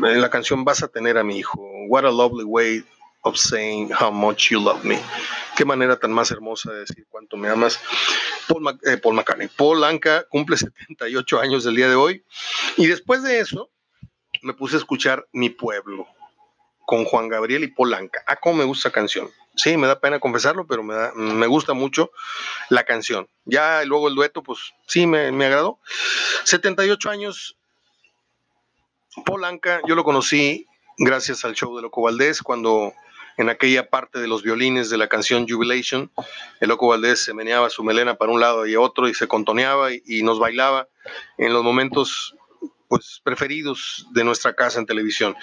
la 0.00 0.30
canción 0.30 0.64
Vas 0.64 0.82
a 0.82 0.88
tener 0.88 1.18
a 1.18 1.24
mi 1.24 1.38
hijo, 1.38 1.60
What 1.88 2.04
a 2.04 2.10
lovely 2.10 2.44
way 2.44 2.84
of 3.22 3.36
saying 3.36 3.90
how 3.90 4.10
much 4.10 4.50
you 4.50 4.60
love 4.60 4.84
me. 4.84 4.98
Qué 5.56 5.64
manera 5.64 5.98
tan 5.98 6.12
más 6.12 6.30
hermosa 6.30 6.72
de 6.72 6.80
decir 6.80 7.06
cuánto 7.10 7.36
me 7.36 7.48
amas. 7.48 7.80
Paul, 8.48 8.78
eh, 8.84 9.00
McCartney. 9.04 9.48
Paul 9.48 9.84
Anka 9.84 10.24
cumple 10.28 10.56
78 10.56 11.40
años 11.40 11.64
del 11.64 11.76
día 11.76 11.88
de 11.88 11.94
hoy. 11.94 12.24
Y 12.76 12.86
después 12.86 13.22
de 13.22 13.40
eso, 13.40 13.70
me 14.42 14.54
puse 14.54 14.76
a 14.76 14.78
escuchar 14.78 15.26
Mi 15.32 15.50
Pueblo 15.50 16.06
con 16.86 17.04
Juan 17.04 17.28
Gabriel 17.28 17.64
y 17.64 17.68
Paul 17.68 17.94
Anka. 17.94 18.22
Ah, 18.26 18.36
cómo 18.36 18.56
me 18.56 18.64
gusta 18.64 18.88
esa 18.88 18.94
canción. 18.94 19.30
Sí, 19.58 19.76
me 19.76 19.88
da 19.88 19.98
pena 19.98 20.20
confesarlo, 20.20 20.68
pero 20.68 20.84
me, 20.84 20.94
me 21.14 21.46
gusta 21.48 21.74
mucho 21.74 22.12
la 22.68 22.84
canción. 22.84 23.28
Ya 23.44 23.84
luego 23.84 24.06
el 24.06 24.14
dueto, 24.14 24.40
pues 24.44 24.60
sí, 24.86 25.04
me, 25.04 25.32
me 25.32 25.46
agradó. 25.46 25.80
78 26.44 27.10
años. 27.10 27.56
Paul 29.26 29.44
Anka, 29.44 29.80
yo 29.84 29.96
lo 29.96 30.04
conocí 30.04 30.66
gracias 30.96 31.44
al 31.44 31.54
show 31.54 31.74
de 31.74 31.82
Loco 31.82 32.02
Valdés, 32.02 32.40
cuando 32.40 32.92
en 33.36 33.48
aquella 33.48 33.90
parte 33.90 34.20
de 34.20 34.28
los 34.28 34.44
violines 34.44 34.90
de 34.90 34.96
la 34.96 35.08
canción 35.08 35.48
Jubilation, 35.48 36.12
el 36.60 36.68
Loco 36.68 36.86
Valdés 36.86 37.24
se 37.24 37.34
meneaba 37.34 37.68
su 37.68 37.82
melena 37.82 38.14
para 38.14 38.30
un 38.30 38.38
lado 38.38 38.64
y 38.64 38.76
otro 38.76 39.08
y 39.08 39.14
se 39.14 39.26
contoneaba 39.26 39.92
y, 39.92 40.02
y 40.06 40.22
nos 40.22 40.38
bailaba 40.38 40.86
en 41.36 41.52
los 41.52 41.64
momentos 41.64 42.36
pues 42.88 43.20
preferidos 43.22 44.06
de 44.12 44.24
nuestra 44.24 44.54
casa 44.54 44.78
en 44.78 44.86
televisión. 44.86 45.36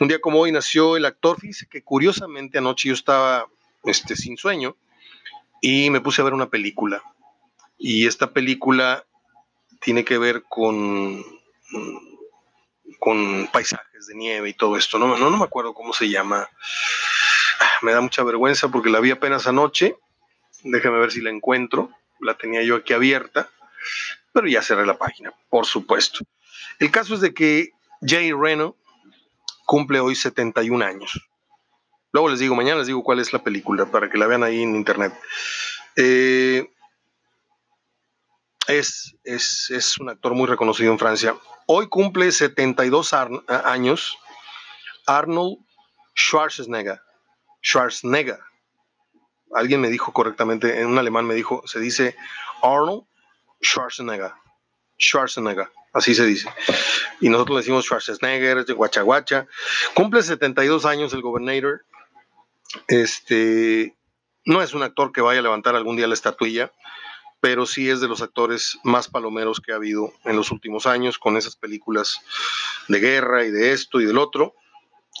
Un 0.00 0.08
día 0.08 0.20
como 0.20 0.40
hoy 0.40 0.52
nació 0.52 0.96
el 0.96 1.06
actor, 1.06 1.40
fíjese 1.40 1.66
que 1.66 1.82
curiosamente 1.82 2.58
anoche 2.58 2.88
yo 2.88 2.94
estaba 2.94 3.46
este, 3.84 4.14
sin 4.16 4.36
sueño 4.36 4.76
y 5.60 5.90
me 5.90 6.00
puse 6.00 6.20
a 6.20 6.24
ver 6.24 6.34
una 6.34 6.50
película. 6.50 7.02
Y 7.78 8.06
esta 8.06 8.32
película 8.32 9.04
tiene 9.80 10.04
que 10.04 10.18
ver 10.18 10.44
con, 10.48 11.24
con 12.98 13.48
paisajes 13.52 14.06
de 14.06 14.14
nieve 14.14 14.50
y 14.50 14.54
todo 14.54 14.76
esto. 14.76 14.98
No, 14.98 15.16
no, 15.16 15.30
no 15.30 15.36
me 15.36 15.44
acuerdo 15.44 15.74
cómo 15.74 15.92
se 15.92 16.08
llama. 16.08 16.48
Me 17.82 17.92
da 17.92 18.00
mucha 18.00 18.22
vergüenza 18.22 18.68
porque 18.68 18.90
la 18.90 19.00
vi 19.00 19.10
apenas 19.10 19.46
anoche. 19.46 19.96
Déjame 20.64 20.98
ver 20.98 21.12
si 21.12 21.20
la 21.20 21.30
encuentro. 21.30 21.90
La 22.20 22.36
tenía 22.36 22.62
yo 22.62 22.76
aquí 22.76 22.92
abierta, 22.92 23.48
pero 24.32 24.48
ya 24.48 24.60
cerré 24.60 24.84
la 24.84 24.98
página, 24.98 25.32
por 25.48 25.66
supuesto. 25.66 26.24
El 26.78 26.90
caso 26.92 27.14
es 27.14 27.20
de 27.20 27.34
que 27.34 27.72
Jay 28.02 28.32
Reno 28.32 28.76
cumple 29.66 30.00
hoy 30.00 30.14
71 30.14 30.84
años. 30.84 31.28
Luego 32.12 32.28
les 32.28 32.38
digo, 32.38 32.54
mañana 32.54 32.78
les 32.78 32.86
digo 32.86 33.02
cuál 33.02 33.18
es 33.18 33.32
la 33.32 33.42
película 33.42 33.86
para 33.86 34.08
que 34.08 34.16
la 34.16 34.26
vean 34.26 34.44
ahí 34.44 34.62
en 34.62 34.76
internet. 34.76 35.12
Eh, 35.96 36.70
es, 38.68 39.16
es, 39.24 39.98
un 39.98 40.10
actor 40.10 40.34
muy 40.34 40.46
reconocido 40.46 40.92
en 40.92 40.98
Francia. 40.98 41.36
Hoy 41.66 41.88
cumple 41.88 42.30
72 42.30 43.12
años 43.64 44.16
Arnold 45.06 45.58
Schwarzenegger. 46.14 47.00
Schwarzenegger. 47.62 48.38
Alguien 49.52 49.80
me 49.80 49.88
dijo 49.88 50.12
correctamente, 50.12 50.80
en 50.80 50.86
un 50.86 50.98
alemán 50.98 51.26
me 51.26 51.34
dijo, 51.34 51.62
se 51.66 51.80
dice 51.80 52.16
Arnold 52.62 53.04
Schwarzenegger. 53.60 54.32
Schwarzenegger 54.98 55.70
así 55.92 56.14
se 56.14 56.26
dice. 56.26 56.48
Y 57.20 57.28
nosotros 57.28 57.56
le 57.56 57.60
decimos 57.60 57.84
Schwarzenegger, 57.84 58.64
Guachaguacha. 58.74 59.46
Cumple 59.94 60.22
72 60.22 60.84
años 60.84 61.12
el 61.12 61.22
gobernador. 61.22 61.84
Este, 62.86 63.96
no 64.44 64.62
es 64.62 64.74
un 64.74 64.82
actor 64.82 65.12
que 65.12 65.20
vaya 65.20 65.40
a 65.40 65.42
levantar 65.42 65.74
algún 65.74 65.96
día 65.96 66.06
la 66.06 66.14
estatuilla, 66.14 66.72
pero 67.40 67.66
sí 67.66 67.88
es 67.88 68.00
de 68.00 68.08
los 68.08 68.22
actores 68.22 68.78
más 68.82 69.08
palomeros 69.08 69.60
que 69.60 69.72
ha 69.72 69.76
habido 69.76 70.12
en 70.24 70.36
los 70.36 70.50
últimos 70.50 70.86
años 70.86 71.18
con 71.18 71.36
esas 71.36 71.56
películas 71.56 72.20
de 72.88 73.00
guerra 73.00 73.44
y 73.44 73.50
de 73.50 73.72
esto 73.72 74.00
y 74.00 74.06
del 74.06 74.18
otro. 74.18 74.54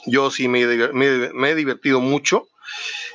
Yo 0.06 0.30
sí 0.30 0.48
me, 0.48 0.62
he 0.62 1.54
divertido 1.54 2.00
mucho. 2.00 2.48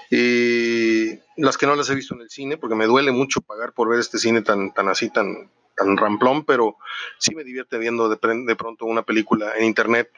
y 0.10 1.20
las 1.36 1.58
que 1.58 1.66
no 1.66 1.76
las 1.76 1.90
he 1.90 1.96
visto 1.96 2.14
en 2.14 2.22
el 2.22 2.30
cine, 2.30 2.58
porque 2.58 2.76
me 2.76 2.86
duele 2.86 3.12
mucho 3.12 3.42
pagar 3.42 3.74
por 3.74 3.90
ver 3.90 4.00
este 4.00 4.20
cine 4.20 4.42
tan, 4.42 4.74
tan 4.74 4.88
así, 4.88 5.10
tan, 5.10 5.50
tan 5.76 5.98
ramplón, 5.98 6.46
pero 6.46 6.78
sí 7.18 7.36
me 7.36 7.44
divierte 7.44 7.78
viendo 7.78 8.10
de, 8.10 8.18
de 8.46 8.56
pronto 8.56 8.86
una 8.86 9.04
película 9.04 9.54
en 9.58 9.66
internet 9.66 10.12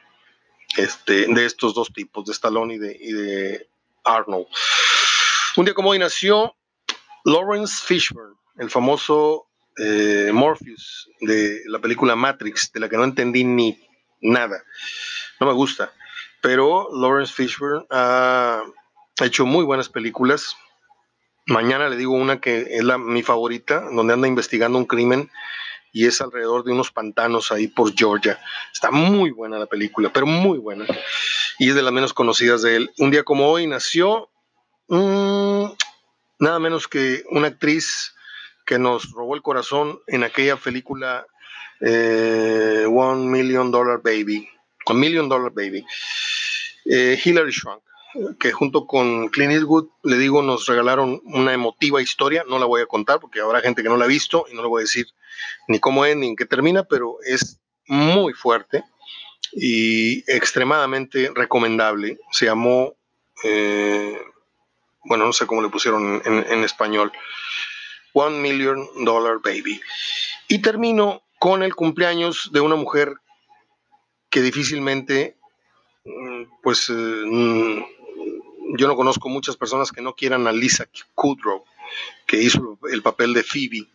este, 0.76 1.26
de 1.26 1.46
estos 1.46 1.74
dos 1.74 1.92
tipos, 1.92 2.24
de 2.24 2.32
Stallone 2.32 2.74
y 2.74 2.78
de, 2.78 2.96
y 3.00 3.12
de 3.12 3.68
Arnold. 4.04 4.46
Un 5.56 5.64
día 5.64 5.74
como 5.74 5.90
hoy 5.90 5.98
nació 5.98 6.54
Lawrence 7.24 7.82
Fishburne, 7.84 8.36
el 8.58 8.70
famoso 8.70 9.46
eh, 9.78 10.30
Morpheus 10.32 11.10
de 11.20 11.62
la 11.66 11.78
película 11.78 12.16
Matrix, 12.16 12.72
de 12.72 12.80
la 12.80 12.88
que 12.88 12.96
no 12.96 13.04
entendí 13.04 13.44
ni 13.44 13.78
nada. 14.20 14.62
No 15.40 15.46
me 15.46 15.52
gusta. 15.52 15.92
Pero 16.40 16.88
Lawrence 16.92 17.32
Fishburne 17.32 17.86
ha 17.90 18.62
hecho 19.22 19.46
muy 19.46 19.64
buenas 19.64 19.88
películas. 19.88 20.56
Mañana 21.46 21.88
le 21.88 21.96
digo 21.96 22.12
una 22.12 22.40
que 22.40 22.66
es 22.70 22.82
la, 22.82 22.98
mi 22.98 23.22
favorita, 23.22 23.82
donde 23.92 24.14
anda 24.14 24.26
investigando 24.26 24.78
un 24.78 24.84
crimen 24.84 25.30
y 25.92 26.06
es 26.06 26.20
alrededor 26.20 26.64
de 26.64 26.72
unos 26.72 26.90
pantanos 26.90 27.52
ahí 27.52 27.68
por 27.68 27.94
Georgia. 27.96 28.38
Está 28.72 28.90
muy 28.90 29.30
buena 29.30 29.58
la 29.58 29.66
película, 29.66 30.12
pero 30.12 30.26
muy 30.26 30.58
buena. 30.58 30.84
Y 31.58 31.68
es 31.68 31.74
de 31.76 31.82
las 31.82 31.92
menos 31.92 32.12
conocidas 32.12 32.62
de 32.62 32.76
él. 32.76 32.90
Un 32.98 33.12
día 33.12 33.22
como 33.22 33.48
hoy 33.48 33.66
nació 33.68 34.28
mm, 34.88 35.66
nada 36.40 36.58
menos 36.58 36.88
que 36.88 37.22
una 37.30 37.46
actriz 37.46 38.14
que 38.66 38.78
nos 38.80 39.12
robó 39.12 39.36
el 39.36 39.42
corazón 39.42 40.00
en 40.08 40.24
aquella 40.24 40.56
película 40.56 41.26
eh, 41.80 42.84
One 42.88 43.26
Million 43.30 43.70
Dollar 43.70 44.02
Baby. 44.02 44.48
One 44.86 44.98
Million 44.98 45.28
Dollar 45.28 45.52
Baby. 45.52 45.86
Eh, 46.84 47.16
Swank 47.52 47.85
que 48.38 48.52
junto 48.52 48.86
con 48.86 49.28
Clint 49.28 49.52
Eastwood, 49.52 49.88
le 50.02 50.18
digo, 50.18 50.42
nos 50.42 50.66
regalaron 50.66 51.20
una 51.24 51.52
emotiva 51.52 52.02
historia. 52.02 52.44
No 52.48 52.58
la 52.58 52.66
voy 52.66 52.82
a 52.82 52.86
contar 52.86 53.20
porque 53.20 53.40
habrá 53.40 53.60
gente 53.60 53.82
que 53.82 53.88
no 53.88 53.96
la 53.96 54.04
ha 54.04 54.08
visto 54.08 54.46
y 54.50 54.54
no 54.54 54.62
le 54.62 54.68
voy 54.68 54.80
a 54.80 54.84
decir 54.84 55.06
ni 55.68 55.80
cómo 55.80 56.04
es 56.04 56.16
ni 56.16 56.28
en 56.28 56.36
qué 56.36 56.46
termina, 56.46 56.84
pero 56.84 57.18
es 57.24 57.58
muy 57.86 58.32
fuerte 58.32 58.84
y 59.52 60.18
extremadamente 60.30 61.30
recomendable. 61.34 62.18
Se 62.30 62.46
llamó, 62.46 62.94
eh, 63.44 64.20
bueno, 65.04 65.26
no 65.26 65.32
sé 65.32 65.46
cómo 65.46 65.62
le 65.62 65.68
pusieron 65.68 66.22
en, 66.24 66.64
español, 66.64 67.12
One 68.12 68.38
Million 68.40 68.86
Dollar 69.04 69.38
Baby. 69.42 69.80
Y 70.48 70.58
termino 70.58 71.22
con 71.38 71.62
el 71.62 71.74
cumpleaños 71.74 72.50
de 72.52 72.60
una 72.60 72.76
mujer 72.76 73.14
que 74.30 74.42
difícilmente, 74.42 75.36
mm, 76.04 76.42
pues, 76.62 76.88
eh, 76.88 76.92
mm, 76.92 77.84
yo 78.76 78.88
no 78.88 78.96
conozco 78.96 79.28
muchas 79.28 79.56
personas 79.56 79.92
que 79.92 80.02
no 80.02 80.14
quieran 80.14 80.46
a 80.46 80.52
Lisa 80.52 80.88
Kudrow, 81.14 81.64
que 82.26 82.42
hizo 82.42 82.78
el 82.90 83.02
papel 83.02 83.34
de 83.34 83.42
Phoebe 83.42 83.86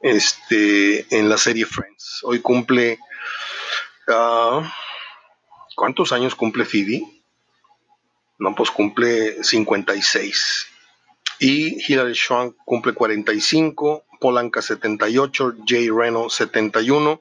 este, 0.00 1.06
en 1.16 1.28
la 1.28 1.38
serie 1.38 1.66
Friends. 1.66 2.20
Hoy 2.22 2.40
cumple... 2.40 2.98
Ah, 4.08 4.72
¿Cuántos 5.74 6.12
años 6.12 6.34
cumple 6.34 6.64
Phoebe? 6.64 7.02
No, 8.38 8.54
pues 8.54 8.70
cumple 8.70 9.42
56. 9.42 10.66
Y 11.38 11.76
Hilary 11.86 12.14
Swank 12.14 12.56
cumple 12.64 12.94
45, 12.94 14.04
Polanca 14.20 14.62
78, 14.62 15.56
Jay 15.66 15.90
Reno 15.90 16.30
71 16.30 17.20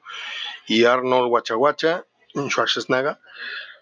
y 0.67 0.85
Arnold 0.85 1.31
Wachawacha, 1.31 2.05
Schwarzenegger, 2.33 3.19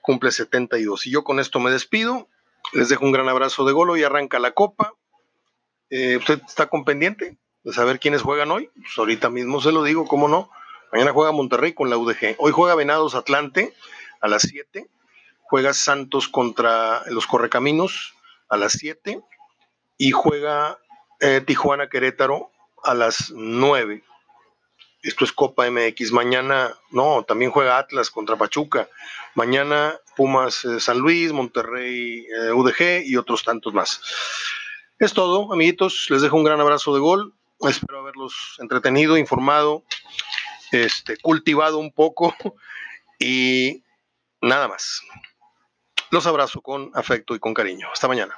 cumple 0.01 0.31
72. 0.31 1.05
Y 1.05 1.11
yo 1.11 1.23
con 1.23 1.39
esto 1.39 1.59
me 1.59 1.69
despido. 1.69 2.29
Les 2.71 2.89
dejo 2.89 3.05
un 3.05 3.11
gran 3.11 3.29
abrazo 3.29 3.65
de 3.65 3.73
golo 3.73 3.97
y 3.97 4.03
arranca 4.03 4.39
la 4.39 4.51
copa. 4.51 4.93
Eh, 5.89 6.17
¿Usted 6.17 6.41
está 6.47 6.67
con 6.67 6.85
pendiente 6.85 7.37
de 7.63 7.73
saber 7.73 7.99
quiénes 7.99 8.21
juegan 8.21 8.51
hoy? 8.51 8.69
Pues 8.75 8.97
ahorita 8.97 9.29
mismo 9.29 9.61
se 9.61 9.71
lo 9.71 9.83
digo, 9.83 10.07
¿cómo 10.07 10.27
no? 10.27 10.49
Mañana 10.91 11.11
juega 11.11 11.31
Monterrey 11.31 11.73
con 11.73 11.89
la 11.89 11.97
UDG. 11.97 12.35
Hoy 12.37 12.51
juega 12.51 12.75
Venados 12.75 13.15
Atlante 13.15 13.73
a 14.21 14.27
las 14.27 14.43
7. 14.43 14.87
Juega 15.41 15.73
Santos 15.73 16.27
contra 16.27 17.03
los 17.07 17.27
Correcaminos 17.27 18.15
a 18.49 18.57
las 18.57 18.73
7. 18.73 19.21
Y 19.97 20.11
juega 20.11 20.79
eh, 21.19 21.41
Tijuana 21.41 21.89
Querétaro 21.89 22.51
a 22.83 22.93
las 22.93 23.31
9. 23.35 24.03
Esto 25.03 25.25
es 25.25 25.33
Copa 25.33 25.69
MX. 25.69 26.13
Mañana, 26.13 26.73
no, 26.89 27.23
también 27.23 27.51
juega 27.51 27.77
Atlas 27.77 28.09
contra 28.09 28.37
Pachuca. 28.37 28.87
Mañana 29.35 29.99
Pumas 30.15 30.63
eh, 30.63 30.79
San 30.79 30.99
Luis, 30.99 31.33
Monterrey 31.33 32.25
eh, 32.25 32.51
UDG 32.53 33.05
y 33.05 33.17
otros 33.17 33.43
tantos 33.43 33.73
más. 33.73 34.01
Es 34.99 35.13
todo, 35.13 35.51
amiguitos. 35.51 36.07
Les 36.09 36.21
dejo 36.21 36.37
un 36.37 36.45
gran 36.45 36.61
abrazo 36.61 36.93
de 36.93 37.01
gol. 37.01 37.33
Espero 37.59 37.99
haberlos 37.99 38.55
entretenido, 38.59 39.17
informado, 39.17 39.83
este, 40.71 41.17
cultivado 41.17 41.79
un 41.79 41.91
poco 41.91 42.33
y 43.19 43.83
nada 44.41 44.69
más. 44.69 45.01
Los 46.11 46.27
abrazo 46.27 46.61
con 46.61 46.91
afecto 46.93 47.35
y 47.35 47.39
con 47.39 47.53
cariño. 47.53 47.89
Hasta 47.91 48.07
mañana. 48.07 48.35